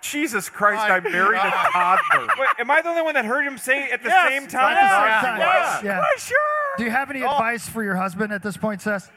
[0.02, 2.26] Jesus Christ, I married a toddler.
[2.38, 4.74] Wait, am I the only one that heard him say at the Yes, same time?
[4.74, 5.38] At the same Yes, time.
[5.38, 5.82] yes.
[5.84, 5.98] Yeah.
[5.98, 6.36] Why, sure.
[6.78, 7.30] Do you have any oh.
[7.30, 9.10] advice for your husband at this point, Seth?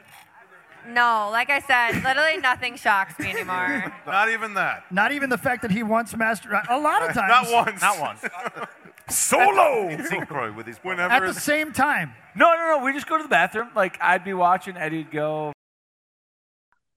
[0.88, 3.94] No, like I said, literally nothing shocks me anymore.
[4.06, 4.86] Not even that.
[4.92, 6.54] Not even the fact that he once mastered.
[6.70, 7.50] A lot of times.
[7.52, 7.82] Not once.
[7.82, 8.22] Not once.
[9.10, 9.90] Solo.
[9.90, 12.14] In synchro with his Whenever At the same time.
[12.36, 12.84] No, no, no.
[12.84, 13.70] We just go to the bathroom.
[13.76, 15.52] Like I'd be watching, Eddie'd go.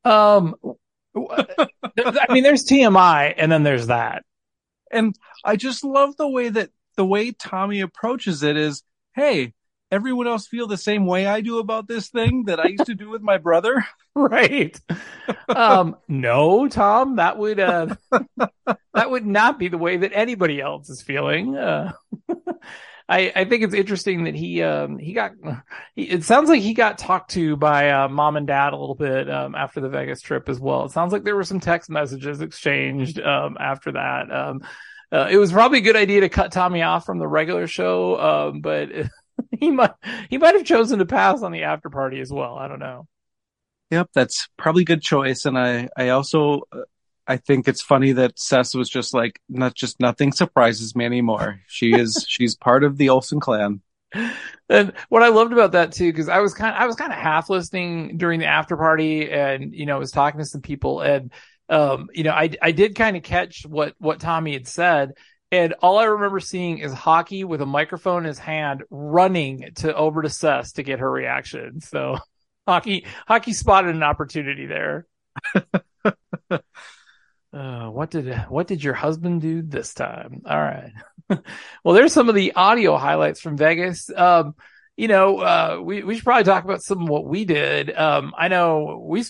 [0.05, 0.55] Um,
[1.17, 4.23] I mean, there's TMI and then there's that.
[4.93, 8.83] And I just love the way that the way Tommy approaches it is,
[9.15, 9.53] hey,
[9.91, 12.95] everyone else feel the same way I do about this thing that I used to
[12.95, 13.85] do with my brother.
[14.15, 14.79] right.
[15.49, 17.95] Um, no, Tom, that would, uh,
[18.95, 21.57] that would not be the way that anybody else is feeling.
[21.57, 21.93] Uh,
[23.09, 25.33] I, I think it's interesting that he, um, he got,
[25.95, 28.97] he, it sounds like he got talked to by, uh, mom and dad a little
[28.97, 30.87] bit, um, after the Vegas trip as well.
[30.87, 34.33] It sounds like there were some text messages exchanged, um, after that.
[34.33, 34.63] Um,
[35.13, 38.19] uh, it was probably a good idea to cut Tommy off from the regular show,
[38.19, 38.89] um, but
[39.59, 39.93] he might,
[40.31, 42.57] he might have chosen to pass on the after party as well.
[42.57, 43.07] I don't know.
[43.91, 45.45] Yep, that's probably a good choice.
[45.45, 46.81] And I, I also, uh,
[47.27, 51.61] I think it's funny that Seth was just like, not just nothing surprises me anymore.
[51.67, 53.81] She is, she's part of the Olsen clan.
[54.69, 57.19] And what I loved about that too, because I was kind, I was kind of
[57.19, 61.01] half listening during the after party, and you know, I was talking to some people,
[61.01, 61.33] and
[61.69, 65.13] um, you know, I I did kind of catch what what Tommy had said,
[65.53, 69.95] and all I remember seeing is Hawkey with a microphone in his hand, running to
[69.95, 71.81] over to Seth to get her reaction.
[71.81, 72.19] So,
[72.69, 75.07] Hawkey Hawkey spotted an opportunity there.
[77.57, 80.43] Uh, what did what did your husband do this time?
[80.45, 80.93] All right.
[81.85, 84.11] well, there's some of the audio highlights from Vegas.
[84.15, 84.55] Um,
[84.95, 87.97] you know, uh, we we should probably talk about some of what we did.
[87.97, 89.25] Um, I know we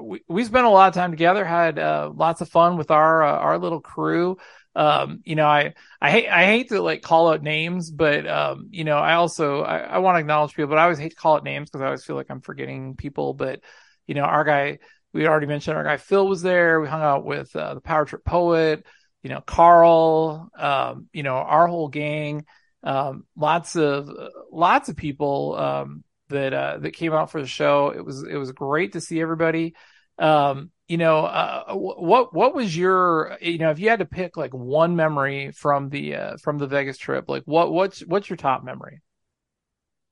[0.00, 3.22] we we spent a lot of time together, had uh, lots of fun with our
[3.22, 4.38] uh, our little crew.
[4.76, 8.68] Um, you know, I I hate I hate to like call out names, but um,
[8.70, 11.16] you know, I also I, I want to acknowledge people, but I always hate to
[11.16, 13.32] call out names because I always feel like I'm forgetting people.
[13.32, 13.60] But
[14.06, 14.78] you know, our guy
[15.14, 16.78] we already mentioned our guy Phil was there.
[16.78, 18.84] We hung out with uh, the Power Trip Poet,
[19.22, 22.44] you know, Carl, um, you know, our whole gang,
[22.82, 24.10] um, lots of
[24.52, 27.94] lots of people um, that uh, that came out for the show.
[27.96, 29.74] It was it was great to see everybody.
[30.18, 34.36] Um, you know, uh, what what was your you know if you had to pick
[34.36, 38.36] like one memory from the uh, from the Vegas trip, like what what's what's your
[38.36, 39.00] top memory?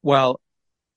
[0.02, 0.40] Well,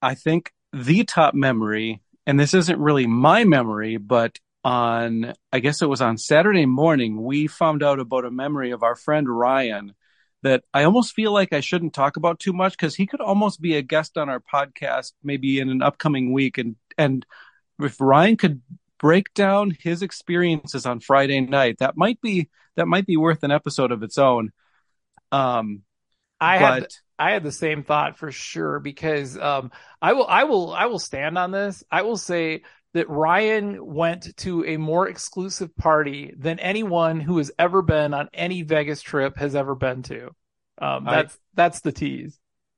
[0.01, 5.81] I think the top memory, and this isn't really my memory, but on, I guess
[5.81, 9.93] it was on Saturday morning, we found out about a memory of our friend Ryan
[10.43, 13.61] that I almost feel like I shouldn't talk about too much because he could almost
[13.61, 16.57] be a guest on our podcast maybe in an upcoming week.
[16.57, 17.25] And and
[17.79, 18.61] if Ryan could
[18.99, 23.51] break down his experiences on Friday night, that might be that might be worth an
[23.51, 24.51] episode of its own.
[25.31, 25.83] Um,
[26.39, 26.87] I but had
[27.19, 30.99] I had the same thought for sure because um I will I will I will
[30.99, 31.83] stand on this.
[31.91, 37.51] I will say that Ryan went to a more exclusive party than anyone who has
[37.59, 40.29] ever been on any Vegas trip has ever been to.
[40.79, 42.37] Um I- that's that's the tease.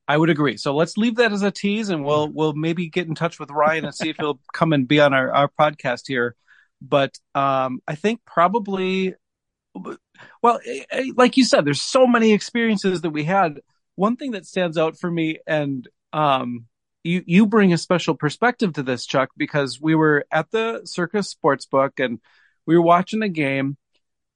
[0.09, 0.57] I would agree.
[0.57, 3.51] So let's leave that as a tease, and we'll we'll maybe get in touch with
[3.51, 6.35] Ryan and see if he'll come and be on our, our podcast here.
[6.81, 9.13] But um, I think probably,
[10.41, 13.61] well, eh, eh, like you said, there's so many experiences that we had.
[13.95, 16.65] One thing that stands out for me, and um,
[17.03, 21.19] you you bring a special perspective to this, Chuck, because we were at the Circa
[21.19, 22.19] Sportsbook and
[22.65, 23.77] we were watching a game,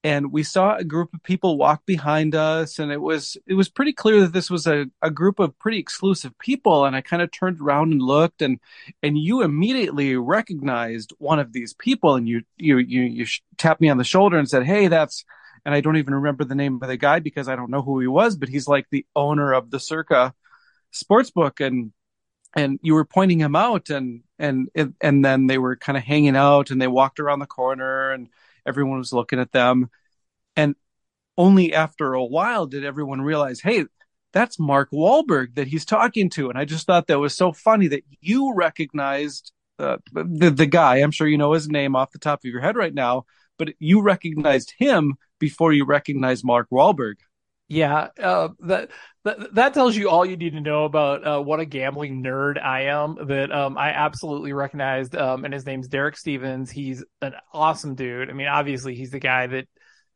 [0.04, 3.70] and we saw a group of people walk behind us and it was it was
[3.70, 7.22] pretty clear that this was a, a group of pretty exclusive people and i kind
[7.22, 8.60] of turned around and looked and
[9.02, 13.88] and you immediately recognized one of these people and you you you you tapped me
[13.88, 15.24] on the shoulder and said hey that's
[15.64, 17.98] and i don't even remember the name of the guy because i don't know who
[17.98, 20.34] he was but he's like the owner of the circa
[20.92, 21.92] sportsbook and
[22.56, 24.68] and you were pointing him out and and
[25.00, 28.28] and then they were kind of hanging out and they walked around the corner and
[28.66, 29.90] everyone was looking at them.
[30.56, 30.74] And
[31.36, 33.86] only after a while did everyone realize hey
[34.32, 36.48] that's mark Wahlberg that he's talking to.
[36.48, 40.96] And i just thought that was so funny that you recognized uh, the the guy.
[40.96, 43.24] I'm sure you know his name off the top of your head right now
[43.58, 47.14] but you recognized him before you recognized mark Wahlberg
[47.68, 48.90] Yeah, uh, that
[49.24, 52.62] that that tells you all you need to know about uh, what a gambling nerd
[52.62, 53.16] I am.
[53.28, 56.70] That um, I absolutely recognized, um, and his name's Derek Stevens.
[56.70, 58.28] He's an awesome dude.
[58.28, 59.66] I mean, obviously, he's the guy that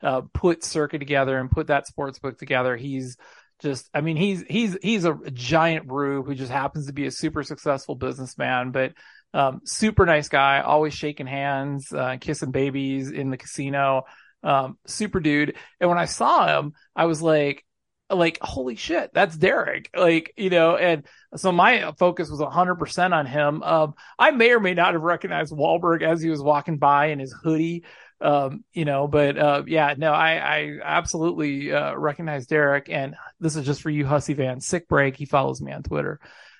[0.02, 2.76] uh, put Circa together and put that sports book together.
[2.76, 3.16] He's
[3.62, 7.10] just, I mean, he's he's he's a giant brew who just happens to be a
[7.10, 8.92] super successful businessman, but
[9.32, 10.60] um, super nice guy.
[10.60, 14.02] Always shaking hands, uh, kissing babies in the casino
[14.42, 15.56] um, super dude.
[15.80, 17.64] And when I saw him, I was like,
[18.10, 19.90] like, holy shit, that's Derek.
[19.96, 23.62] Like, you know, and so my focus was 100% on him.
[23.62, 27.18] Um, I may or may not have recognized Wahlberg as he was walking by in
[27.18, 27.84] his hoodie.
[28.20, 32.88] Um, you know, but, uh, yeah, no, I, I absolutely, uh, recognize Derek.
[32.88, 34.60] And this is just for you, Hussy Van.
[34.60, 35.16] Sick break.
[35.16, 36.18] He follows me on Twitter.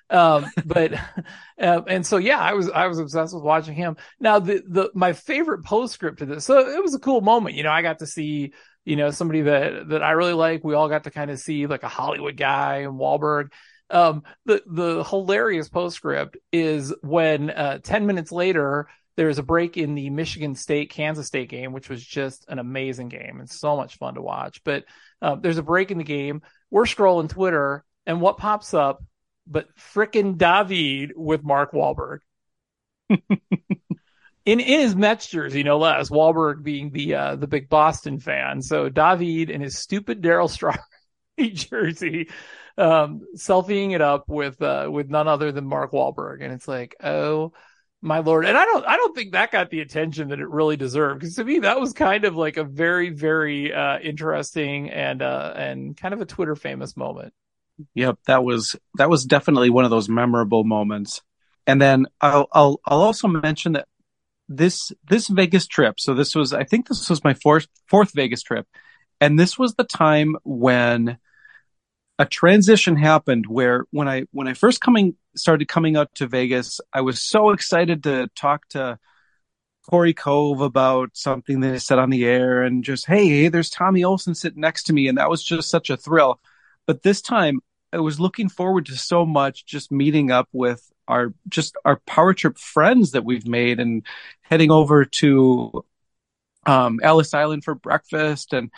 [0.09, 0.93] Um, but,
[1.61, 3.97] uh, and so, yeah, I was, I was obsessed with watching him.
[4.19, 7.55] Now, the, the, my favorite postscript to this, so it was a cool moment.
[7.55, 8.53] You know, I got to see,
[8.85, 10.63] you know, somebody that, that I really like.
[10.63, 13.51] We all got to kind of see like a Hollywood guy and Wahlberg.
[13.91, 18.87] Um, the, the hilarious postscript is when, uh, 10 minutes later,
[19.19, 23.09] there's a break in the Michigan State Kansas State game, which was just an amazing
[23.09, 24.63] game and so much fun to watch.
[24.63, 24.85] But
[25.21, 26.41] uh, there's a break in the game.
[26.71, 29.03] We're scrolling Twitter, and what pops up?
[29.49, 32.19] But frickin' David with Mark Wahlberg.
[34.45, 36.09] in in his Mets jersey, no less.
[36.09, 40.83] Wahlberg being the uh, the big Boston fan, so David in his stupid Darryl Strawberry
[41.53, 42.29] jersey,
[42.77, 46.95] um, selfieing it up with uh, with none other than Mark Wahlberg, and it's like,
[47.03, 47.53] oh
[48.01, 48.45] my lord!
[48.45, 51.35] And I don't I don't think that got the attention that it really deserved because
[51.35, 55.97] to me that was kind of like a very very uh, interesting and uh, and
[55.97, 57.33] kind of a Twitter famous moment.
[57.95, 61.21] Yep, that was that was definitely one of those memorable moments.
[61.67, 63.87] And then I'll I'll I'll also mention that
[64.47, 65.99] this this Vegas trip.
[65.99, 68.67] So this was I think this was my fourth fourth Vegas trip,
[69.21, 71.17] and this was the time when
[72.17, 76.81] a transition happened where when I when I first coming started coming out to Vegas,
[76.93, 78.99] I was so excited to talk to
[79.89, 84.03] Cory Cove about something that I said on the air and just hey, there's Tommy
[84.03, 86.39] Olson sitting next to me, and that was just such a thrill.
[86.85, 87.59] But this time
[87.91, 92.33] I was looking forward to so much just meeting up with our just our power
[92.33, 94.05] trip friends that we've made and
[94.41, 95.83] heading over to
[96.65, 98.69] um Ellis Island for breakfast and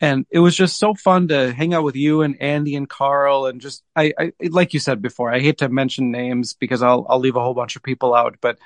[0.00, 3.46] and it was just so fun to hang out with you and Andy and Carl
[3.46, 7.06] and just I, I like you said before I hate to mention names because I'll
[7.08, 8.58] I'll leave a whole bunch of people out but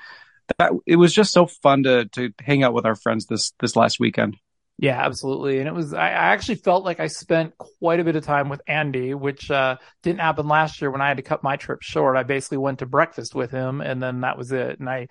[0.57, 3.75] that it was just so fun to to hang out with our friends this this
[3.75, 4.37] last weekend.
[4.77, 5.59] Yeah, absolutely.
[5.59, 8.49] And it was, I, I actually felt like I spent quite a bit of time
[8.49, 11.81] with Andy, which, uh, didn't happen last year when I had to cut my trip
[11.81, 12.17] short.
[12.17, 14.79] I basically went to breakfast with him and then that was it.
[14.79, 15.07] And I,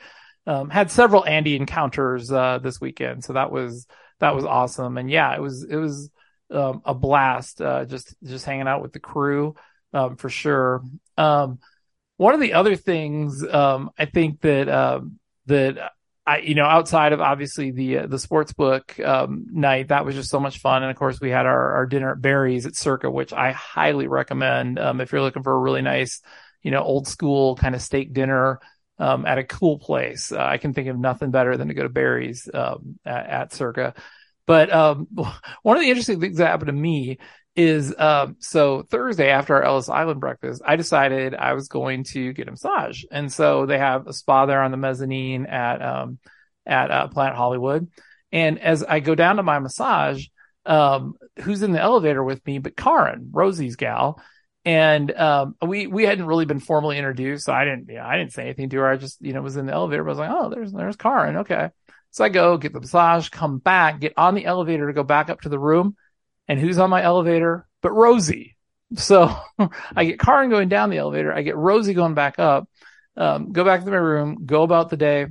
[0.47, 3.25] um, had several Andy encounters, uh, this weekend.
[3.25, 3.87] So that was,
[4.21, 4.99] that was awesome.
[4.99, 6.11] And yeah, it was, it was,
[6.51, 9.55] um, a blast, uh, just, just hanging out with the crew,
[9.95, 10.83] um, for sure.
[11.17, 11.59] Um,
[12.19, 15.93] one of the other things, um, I think that, um, that
[16.27, 20.15] I, you know, outside of obviously the uh, the sports book um, night, that was
[20.15, 20.83] just so much fun.
[20.83, 24.09] And of course, we had our, our dinner at Barry's at Circa, which I highly
[24.09, 26.23] recommend um, if you're looking for a really nice,
[26.63, 28.61] you know, old school kind of steak dinner
[28.99, 30.33] um, at a cool place.
[30.33, 33.53] Uh, I can think of nothing better than to go to Barry's um, at, at
[33.53, 33.95] Circa.
[34.47, 35.09] But um,
[35.63, 37.19] one of the interesting things that happened to me
[37.57, 42.33] is um, so Thursday after our Ellis Island breakfast, I decided I was going to
[42.33, 46.19] get a massage, and so they have a spa there on the mezzanine at um,
[46.67, 47.89] at uh, Planet Hollywood.
[48.33, 50.27] And as I go down to my massage,
[50.67, 52.59] um, who's in the elevator with me?
[52.59, 54.21] But Karin, Rosie's gal,
[54.65, 58.43] and um, we we hadn't really been formally introduced, so I didn't I didn't say
[58.43, 58.89] anything to her.
[58.89, 60.97] I just you know was in the elevator, but I was like, oh, there's there's
[60.97, 61.69] Karin, okay.
[62.11, 65.31] So I go get the massage, come back, get on the elevator to go back
[65.31, 65.97] up to the room
[66.49, 68.57] and who's on my elevator but Rosie.
[68.97, 69.35] So
[69.97, 72.69] I get Karin going down the elevator, I get Rosie going back up,
[73.17, 75.27] um, go back to my room, go about the day.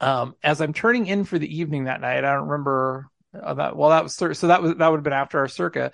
[0.00, 3.08] Um, as I'm turning in for the evening that night, I don't remember
[3.40, 3.76] uh, that.
[3.76, 5.92] Well, that was so that was that would have been after our circa.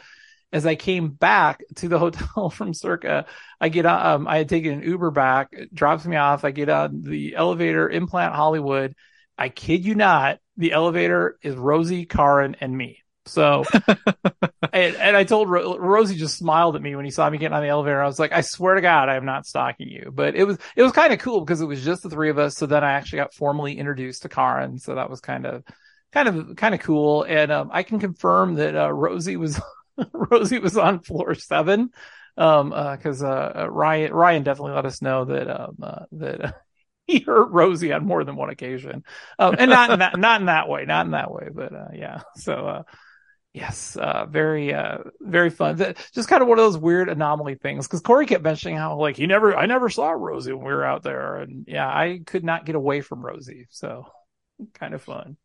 [0.53, 3.26] As I came back to the hotel from Circa,
[3.61, 6.45] I get um I had taken an Uber back, it drops me off.
[6.45, 8.95] I get on the elevator in Planet Hollywood.
[9.37, 13.03] I kid you not, the elevator is Rosie, Karin, and me.
[13.27, 13.64] So,
[14.72, 17.57] and, and, I told Ro- Rosie just smiled at me when he saw me getting
[17.57, 18.01] on the elevator.
[18.01, 20.11] I was like, I swear to God, I am not stalking you.
[20.14, 22.39] But it was it was kind of cool because it was just the three of
[22.39, 22.57] us.
[22.57, 24.79] So then I actually got formally introduced to Karin.
[24.79, 25.64] So that was kind of
[26.12, 27.24] kind of kind of cool.
[27.24, 29.61] And um, I can confirm that uh, Rosie was
[30.12, 31.91] Rosie was on floor seven.
[32.39, 36.55] Um, because uh, uh, Ryan Ryan definitely let us know that um uh, that.
[37.07, 39.05] he hurt Rosie on more than one occasion,
[39.39, 41.89] um, and not in that, not in that way, not in that way, but uh,
[41.95, 42.22] yeah.
[42.35, 42.83] So uh,
[43.57, 45.78] Yes, uh, very, uh, very fun.
[46.12, 47.86] Just kind of one of those weird anomaly things.
[47.86, 50.84] Because Cory kept mentioning how like he never, I never saw Rosie when we were
[50.84, 53.66] out there, and yeah, I could not get away from Rosie.
[53.70, 54.09] So
[54.74, 55.38] kind of fun.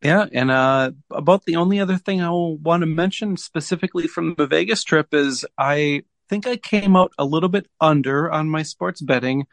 [0.00, 4.46] Yeah, and uh, about the only other thing I want to mention specifically from the
[4.46, 9.02] Vegas trip is I think I came out a little bit under on my sports
[9.02, 9.44] betting,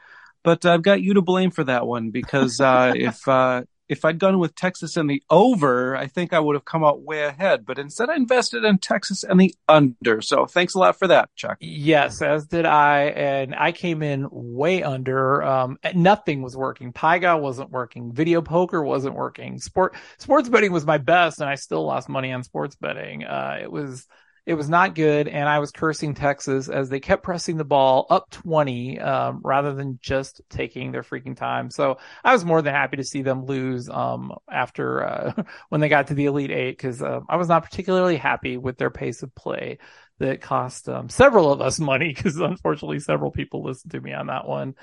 [0.45, 4.19] but I've got you to blame for that one because uh, if uh, if I'd
[4.19, 7.65] gone with Texas and the over, I think I would have come out way ahead.
[7.65, 10.21] But instead, I invested in Texas and the under.
[10.21, 11.57] So thanks a lot for that, Chuck.
[11.59, 13.07] Yes, as did I.
[13.07, 15.43] And I came in way under.
[15.43, 16.93] Um, nothing was working.
[16.93, 18.13] Pai Gow wasn't working.
[18.13, 19.59] Video poker wasn't working.
[19.59, 23.25] Sport sports betting was my best, and I still lost money on sports betting.
[23.25, 24.07] Uh, it was
[24.45, 28.07] it was not good, and I was cursing Texas as they kept pressing the ball
[28.09, 31.69] up 20 um, rather than just taking their freaking time.
[31.69, 35.89] So I was more than happy to see them lose um, after uh, when they
[35.89, 39.21] got to the Elite Eight because uh, I was not particularly happy with their pace
[39.21, 39.77] of play
[40.17, 44.27] that cost um, several of us money because unfortunately several people listened to me on
[44.27, 44.73] that one.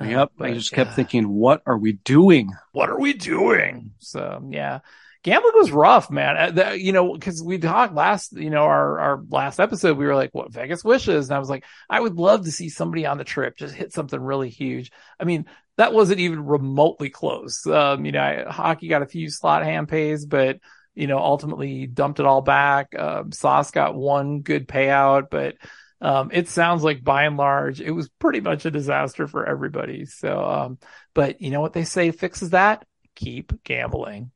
[0.00, 2.50] Yep, but, I just kept thinking, what are we doing?
[2.70, 3.94] What are we doing?
[3.98, 4.80] So yeah
[5.28, 6.36] gambling was rough, man.
[6.36, 10.06] Uh, the, you know, because we talked last, you know, our our last episode, we
[10.06, 13.06] were like, "What Vegas wishes?" And I was like, I would love to see somebody
[13.06, 14.90] on the trip just hit something really huge.
[15.20, 17.66] I mean, that wasn't even remotely close.
[17.66, 20.58] Um, you know, I, Hawkey got a few slot hand pays, but
[20.94, 22.98] you know, ultimately dumped it all back.
[22.98, 25.54] Um, Sauce got one good payout, but
[26.00, 30.06] um, it sounds like by and large, it was pretty much a disaster for everybody.
[30.06, 30.78] So, um,
[31.14, 32.84] but you know what they say fixes that?
[33.14, 34.30] Keep gambling.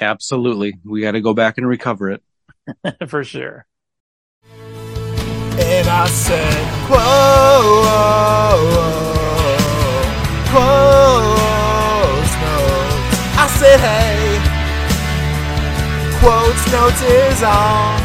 [0.00, 0.78] Absolutely.
[0.84, 2.22] We got to go back and recover it.
[3.08, 3.66] For sure.
[5.56, 7.84] And I said, whoa,
[10.50, 13.14] quotes notes.
[13.38, 14.40] I said, hey,
[16.18, 18.02] quotes notes is on.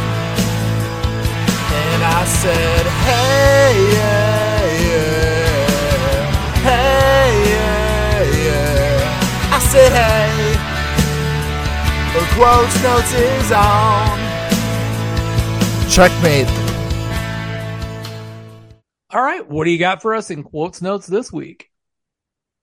[1.74, 6.30] And I said, hey, yeah, yeah,
[6.62, 9.56] hey, yeah, yeah.
[9.56, 10.19] I said, hey.
[12.40, 14.18] The quotes notes is on.
[15.90, 16.48] Checkmate.
[19.10, 21.70] All right, what do you got for us in quotes notes this week?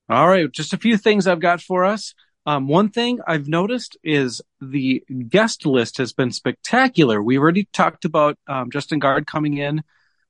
[0.08, 2.14] All right, just a few things I've got for us.
[2.46, 7.22] Um, one thing I've noticed is the guest list has been spectacular.
[7.22, 9.82] We already talked about um, Justin Gaard coming in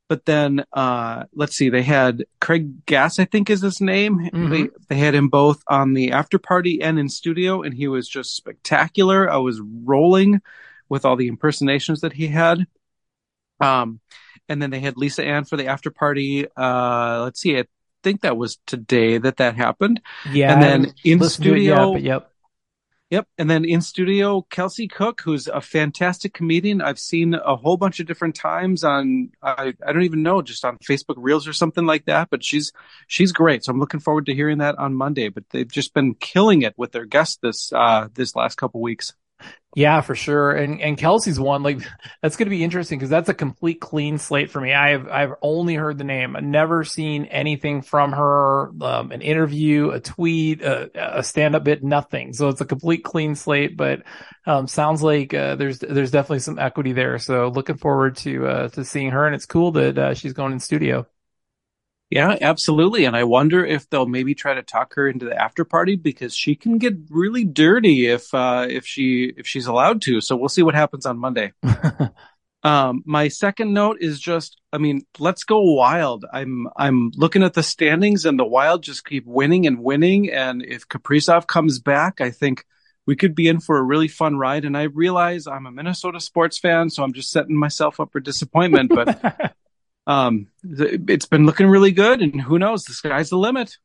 [0.08, 4.18] but then uh, let's see, they had Craig Gass, I think is his name.
[4.18, 4.50] Mm-hmm.
[4.50, 8.08] They they had him both on the after party and in studio, and he was
[8.08, 9.30] just spectacular.
[9.30, 10.40] I was rolling
[10.88, 12.66] with all the impersonations that he had.
[13.60, 14.00] Um,
[14.48, 16.46] and then they had Lisa Ann for the after party.
[16.56, 17.64] Uh, let's see, I
[18.02, 20.00] think that was today that that happened.
[20.30, 22.32] Yeah, and then in studio, yet, yep.
[23.10, 23.28] Yep.
[23.38, 26.82] And then in studio, Kelsey Cook, who's a fantastic comedian.
[26.82, 30.64] I've seen a whole bunch of different times on, I, I don't even know, just
[30.64, 32.30] on Facebook Reels or something like that.
[32.30, 32.72] But she's,
[33.06, 33.64] she's great.
[33.64, 35.28] So I'm looking forward to hearing that on Monday.
[35.28, 39.14] But they've just been killing it with their guests this, uh, this last couple weeks.
[39.74, 40.52] Yeah, for sure.
[40.52, 41.80] And and Kelsey's one like
[42.22, 44.72] that's going to be interesting because that's a complete clean slate for me.
[44.72, 46.34] I've I've only heard the name.
[46.34, 51.64] I've never seen anything from her, um, an interview, a tweet, a, a stand up
[51.64, 52.32] bit, nothing.
[52.32, 53.76] So it's a complete clean slate.
[53.76, 54.04] But
[54.46, 57.18] um, sounds like uh, there's there's definitely some equity there.
[57.18, 59.26] So looking forward to uh, to seeing her.
[59.26, 61.06] And it's cool that uh, she's going in studio.
[62.10, 63.04] Yeah, absolutely.
[63.04, 66.34] And I wonder if they'll maybe try to talk her into the after party because
[66.34, 70.20] she can get really dirty if uh if she if she's allowed to.
[70.20, 71.52] So we'll see what happens on Monday.
[72.62, 76.24] um my second note is just I mean, let's go wild.
[76.32, 80.62] I'm I'm looking at the standings and the wild just keep winning and winning and
[80.62, 82.64] if Kaprizov comes back, I think
[83.04, 86.20] we could be in for a really fun ride and I realize I'm a Minnesota
[86.20, 89.56] sports fan, so I'm just setting myself up for disappointment, but
[90.06, 92.84] um, it's been looking really good, and who knows?
[92.84, 93.76] The sky's the limit.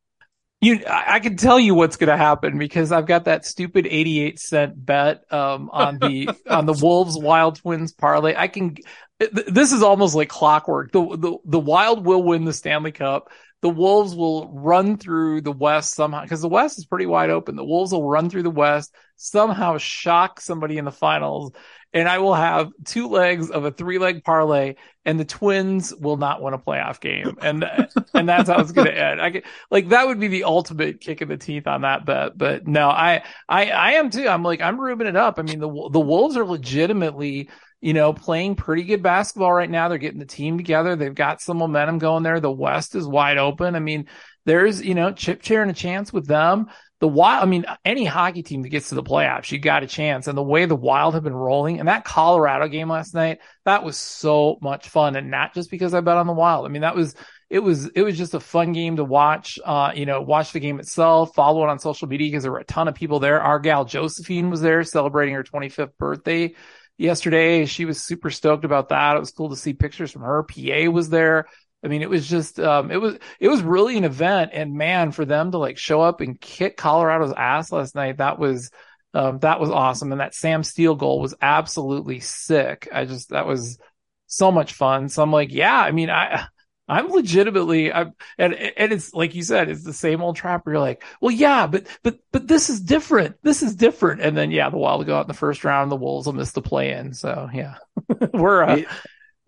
[0.63, 4.39] You, I can tell you what's going to happen because I've got that stupid 88
[4.39, 8.36] cent bet, um, on the, on the Wolves Wild Twins parlay.
[8.38, 8.76] I can,
[9.19, 10.91] th- this is almost like clockwork.
[10.91, 13.32] The, the, the Wild will win the Stanley Cup.
[13.63, 17.55] The Wolves will run through the West somehow because the West is pretty wide open.
[17.55, 21.53] The Wolves will run through the West, somehow shock somebody in the finals
[21.93, 24.75] and I will have two legs of a three leg parlay,
[25.05, 27.65] and the Twins will not win a playoff game, and
[28.13, 29.21] and that's how it's going to end.
[29.21, 32.37] I get, like that would be the ultimate kick in the teeth on that bet,
[32.37, 34.27] but no, I I I am too.
[34.27, 35.39] I'm like I'm rubing it up.
[35.39, 37.49] I mean the the Wolves are legitimately
[37.81, 39.89] you know, playing pretty good basketball right now.
[39.89, 40.95] They're getting the team together.
[40.95, 42.39] They've got some momentum going there.
[42.39, 43.75] The West is wide open.
[43.75, 44.07] I mean,
[44.45, 46.69] there's, you know, chip chair and a chance with them
[47.01, 49.87] the wild, I mean, any hockey team that gets to the playoffs, you got a
[49.87, 50.27] chance.
[50.27, 53.83] And the way the wild have been rolling and that Colorado game last night, that
[53.83, 55.15] was so much fun.
[55.15, 56.63] And not just because I bet on the wild.
[56.63, 57.15] I mean, that was,
[57.49, 60.59] it was, it was just a fun game to watch, uh, you know, watch the
[60.59, 63.41] game itself, follow it on social media because there were a ton of people there.
[63.41, 66.53] Our gal Josephine was there celebrating her 25th birthday
[66.99, 67.65] yesterday.
[67.65, 69.17] She was super stoked about that.
[69.17, 70.43] It was cool to see pictures from her.
[70.43, 71.47] PA was there.
[71.84, 74.51] I mean, it was just, um, it was, it was really an event.
[74.53, 78.38] And man, for them to like show up and kick Colorado's ass last night, that
[78.38, 78.69] was,
[79.13, 80.11] um, that was awesome.
[80.11, 82.88] And that Sam Steel goal was absolutely sick.
[82.93, 83.79] I just, that was
[84.27, 85.09] so much fun.
[85.09, 86.45] So I'm like, yeah, I mean, I,
[86.88, 90.75] I'm legitimately, I'm, and, and it's like you said, it's the same old trap where
[90.75, 93.38] you're like, well, yeah, but, but, but this is different.
[93.41, 94.21] This is different.
[94.21, 96.51] And then, yeah, the Wild go out in the first round, the Wolves will miss
[96.51, 97.13] the play in.
[97.13, 97.75] So yeah,
[98.34, 98.82] we're, uh,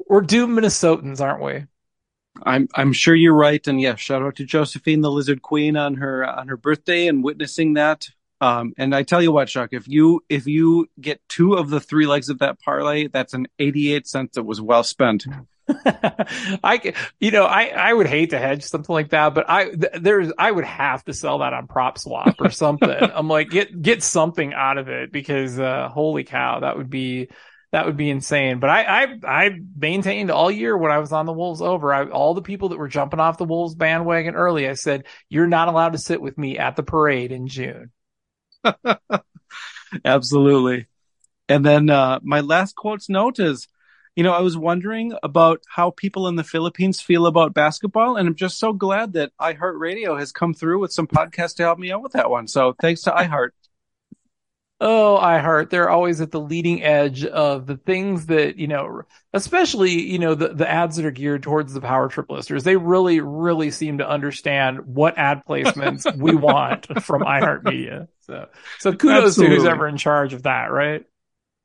[0.08, 1.66] we're doomed Minnesotans, aren't we?
[2.42, 5.96] I'm I'm sure you're right, and yeah, shout out to Josephine, the Lizard Queen, on
[5.96, 8.08] her on her birthday and witnessing that.
[8.42, 11.80] Um, and I tell you what, Chuck, if you if you get two of the
[11.80, 15.26] three legs of that parlay, that's an 88 cents that was well spent.
[16.64, 19.94] I, you know, I, I would hate to hedge something like that, but I, th-
[20.02, 22.90] there's, I would have to sell that on prop swap or something.
[23.16, 27.30] I'm like, get, get something out of it because, uh, holy cow, that would be,
[27.74, 28.60] that would be insane.
[28.60, 31.92] But I, I, I maintained all year when I was on the Wolves over.
[31.92, 35.48] I, all the people that were jumping off the Wolves bandwagon early, I said, "You're
[35.48, 37.90] not allowed to sit with me at the parade in June."
[40.06, 40.86] Absolutely.
[41.50, 43.68] And then uh, my last quotes note is,
[44.16, 48.28] you know, I was wondering about how people in the Philippines feel about basketball, and
[48.28, 51.92] I'm just so glad that iHeartRadio has come through with some podcasts to help me
[51.92, 52.48] out with that one.
[52.48, 53.50] So thanks to iHeart.
[54.86, 60.02] Oh, iHeart, they're always at the leading edge of the things that, you know, especially,
[60.02, 62.66] you know, the, the ads that are geared towards the power trip listers.
[62.66, 68.10] They really, really seem to understand what ad placements we want from iHeartMedia.
[68.24, 69.56] So, so kudos Absolutely.
[69.56, 71.06] to who's ever in charge of that, right?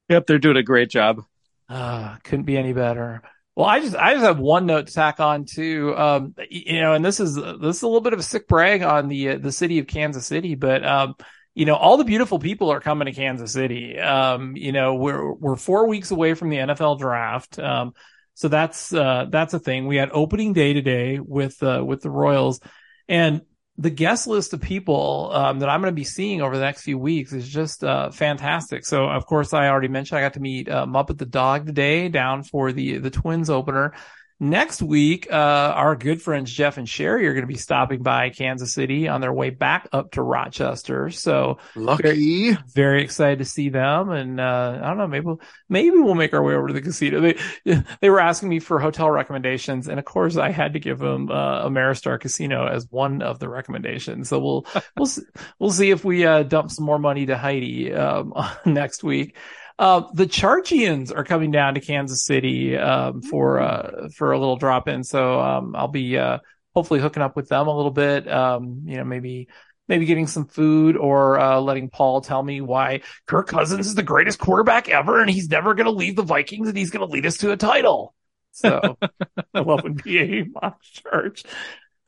[0.09, 1.25] Yep, they're doing a great job.
[1.69, 3.23] Uh, couldn't be any better.
[3.57, 6.95] Well, I just I just have one note to tack on to, um, you know,
[6.95, 9.39] and this is this is a little bit of a sick brag on the uh,
[9.39, 11.17] the city of Kansas City, but um,
[11.55, 13.99] you know, all the beautiful people are coming to Kansas City.
[13.99, 17.59] Um, you know, we're we're four weeks away from the NFL draft.
[17.59, 17.95] Um,
[18.35, 19.87] so that's uh, that's a thing.
[19.87, 22.61] We had opening day today with uh, with the Royals,
[23.09, 23.43] and
[23.79, 26.83] the guest list of people um, that I'm going to be seeing over the next
[26.83, 28.85] few weeks is just uh, fantastic.
[28.85, 32.09] So, of course, I already mentioned I got to meet uh, Muppet the dog today
[32.09, 33.95] down for the the Twins opener.
[34.41, 38.31] Next week, uh, our good friends Jeff and Sherry are going to be stopping by
[38.31, 41.11] Kansas City on their way back up to Rochester.
[41.11, 44.11] So lucky, very, very excited to see them.
[44.11, 46.81] And uh, I don't know, maybe we'll, maybe we'll make our way over to the
[46.81, 47.21] casino.
[47.21, 51.01] They they were asking me for hotel recommendations, and of course, I had to give
[51.01, 54.29] them uh, Ameristar Casino as one of the recommendations.
[54.29, 54.67] So we'll
[54.97, 55.23] we'll see,
[55.59, 58.33] we'll see if we uh, dump some more money to Heidi um,
[58.65, 59.37] next week.
[59.79, 64.57] Uh, the Charchians are coming down to Kansas City um, for uh, for a little
[64.57, 66.39] drop in, so um, I'll be uh,
[66.75, 68.31] hopefully hooking up with them a little bit.
[68.31, 69.49] Um, you know, maybe
[69.87, 74.03] maybe getting some food or uh, letting Paul tell me why Kirk Cousins is the
[74.03, 77.13] greatest quarterback ever, and he's never going to leave the Vikings, and he's going to
[77.13, 78.15] lead us to a title.
[78.53, 78.99] So
[79.55, 81.45] I love when PA mocks church.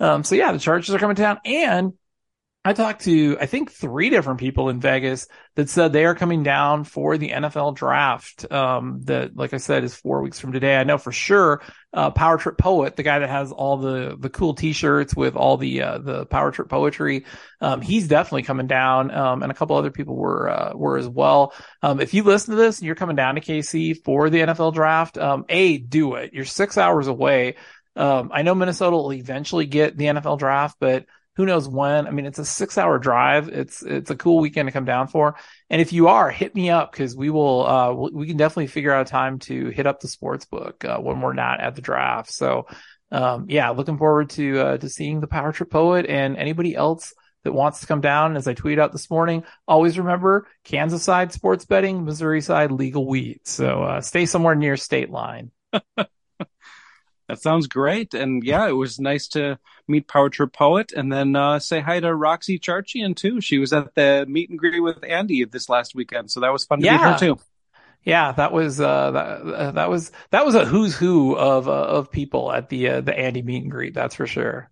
[0.00, 1.92] Um, so yeah, the Charchians are coming down, and
[2.62, 6.42] I talked to, I think, three different people in Vegas that said they are coming
[6.42, 8.52] down for the NFL draft.
[8.52, 10.76] Um, that, like I said, is four weeks from today.
[10.76, 11.62] I know for sure,
[11.94, 15.56] uh, Power Trip Poet, the guy that has all the, the cool t-shirts with all
[15.56, 17.24] the, uh, the Power Trip poetry.
[17.62, 19.10] Um, he's definitely coming down.
[19.10, 21.54] Um, and a couple other people were, uh, were as well.
[21.82, 24.74] Um, if you listen to this and you're coming down to KC for the NFL
[24.74, 26.34] draft, um, A, do it.
[26.34, 27.54] You're six hours away.
[27.96, 31.06] Um, I know Minnesota will eventually get the NFL draft, but
[31.40, 32.06] who knows when?
[32.06, 33.48] I mean, it's a six hour drive.
[33.48, 35.36] It's, it's a cool weekend to come down for.
[35.70, 38.92] And if you are, hit me up because we will, uh, we can definitely figure
[38.92, 41.80] out a time to hit up the sports book, uh, when we're not at the
[41.80, 42.30] draft.
[42.30, 42.66] So,
[43.10, 47.14] um, yeah, looking forward to, uh, to seeing the Power Trip Poet and anybody else
[47.44, 48.36] that wants to come down.
[48.36, 53.08] As I tweeted out this morning, always remember Kansas side sports betting, Missouri side legal
[53.08, 53.40] weed.
[53.44, 55.52] So, uh, stay somewhere near state line.
[57.30, 58.12] That sounds great.
[58.12, 62.00] And yeah, it was nice to meet Power Trip Poet and then uh, say hi
[62.00, 63.40] to Roxy Charchian too.
[63.40, 66.32] She was at the meet and greet with Andy this last weekend.
[66.32, 66.92] So that was fun to Yeah.
[66.92, 67.38] meet her too.
[68.02, 71.72] Yeah, that was uh, that uh, that was that was a who's who of uh,
[71.72, 73.94] of people at the uh, the Andy meet and greet.
[73.94, 74.70] That's for sure.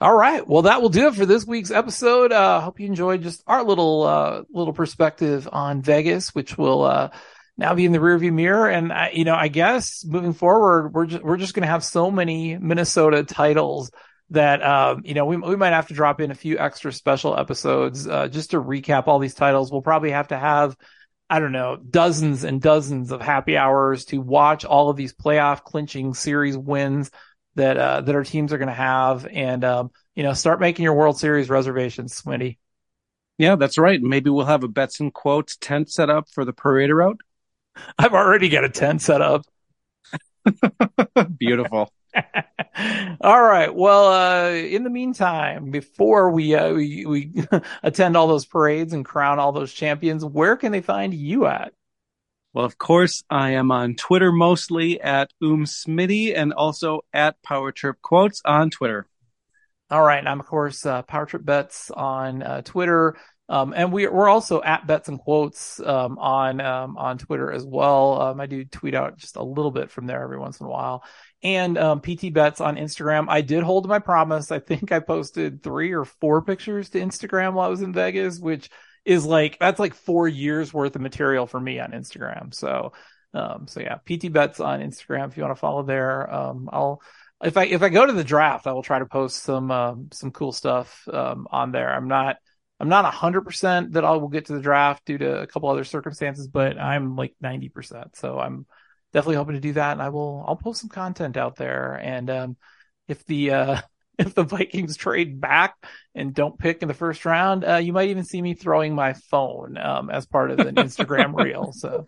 [0.00, 2.32] All right, well that will do it for this week's episode.
[2.32, 7.10] Uh, hope you enjoyed just our little uh, little perspective on Vegas, which will uh,
[7.56, 8.68] now be in the rearview mirror.
[8.68, 11.84] And I, you know, I guess moving forward, we're just we're just going to have
[11.84, 13.90] so many Minnesota titles
[14.30, 17.38] that um, you know we we might have to drop in a few extra special
[17.38, 19.70] episodes uh, just to recap all these titles.
[19.70, 20.76] We'll probably have to have
[21.28, 25.64] I don't know, dozens and dozens of happy hours to watch all of these playoff
[25.64, 27.10] clinching series wins
[27.54, 30.82] that uh, that our teams are going to have, and um, you know, start making
[30.82, 32.58] your World Series reservations, Smitty.
[33.38, 34.00] Yeah, that's right.
[34.00, 37.20] Maybe we'll have a bets and quotes tent set up for the parade route.
[37.98, 39.42] I've already got a tent set up.
[41.38, 41.90] Beautiful.
[43.20, 43.74] All right.
[43.74, 47.32] Well, uh, in the meantime, before we uh, we, we
[47.82, 51.72] attend all those parades and crown all those champions, where can they find you at?
[52.52, 57.72] Well, of course, I am on Twitter mostly at Um Smitty and also at Power
[57.72, 59.06] Trip Quotes on Twitter.
[59.90, 60.18] All right.
[60.18, 63.16] And I'm, of course, uh, Power Trip Bets on uh, Twitter.
[63.48, 67.64] Um, and we, we're also at Bets and Quotes um, on um, on Twitter as
[67.64, 68.20] well.
[68.20, 70.70] Um, I do tweet out just a little bit from there every once in a
[70.70, 71.04] while.
[71.42, 73.26] And um, PT Bets on Instagram.
[73.28, 74.50] I did hold my promise.
[74.50, 78.38] I think I posted three or four pictures to Instagram while I was in Vegas,
[78.38, 78.70] which
[79.04, 82.54] is like that's like four years worth of material for me on Instagram.
[82.54, 82.94] So,
[83.34, 85.28] um, so yeah, PT Bets on Instagram.
[85.28, 87.02] If you want to follow there, um, I'll
[87.42, 90.08] if I if I go to the draft, I will try to post some um,
[90.12, 91.92] some cool stuff um, on there.
[91.92, 92.36] I'm not
[92.84, 95.70] I'm not hundred percent that I will get to the draft due to a couple
[95.70, 98.14] other circumstances, but I'm like ninety percent.
[98.14, 98.66] So I'm
[99.14, 101.94] definitely hoping to do that, and I will I'll post some content out there.
[101.94, 102.56] And um,
[103.08, 103.80] if the uh,
[104.18, 105.76] if the Vikings trade back
[106.14, 109.14] and don't pick in the first round, uh, you might even see me throwing my
[109.14, 111.72] phone um, as part of an Instagram reel.
[111.72, 112.06] So,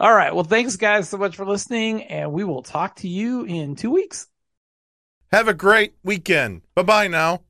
[0.00, 0.34] all right.
[0.34, 3.90] Well, thanks guys so much for listening, and we will talk to you in two
[3.90, 4.26] weeks.
[5.32, 6.62] Have a great weekend.
[6.74, 7.44] Bye bye now.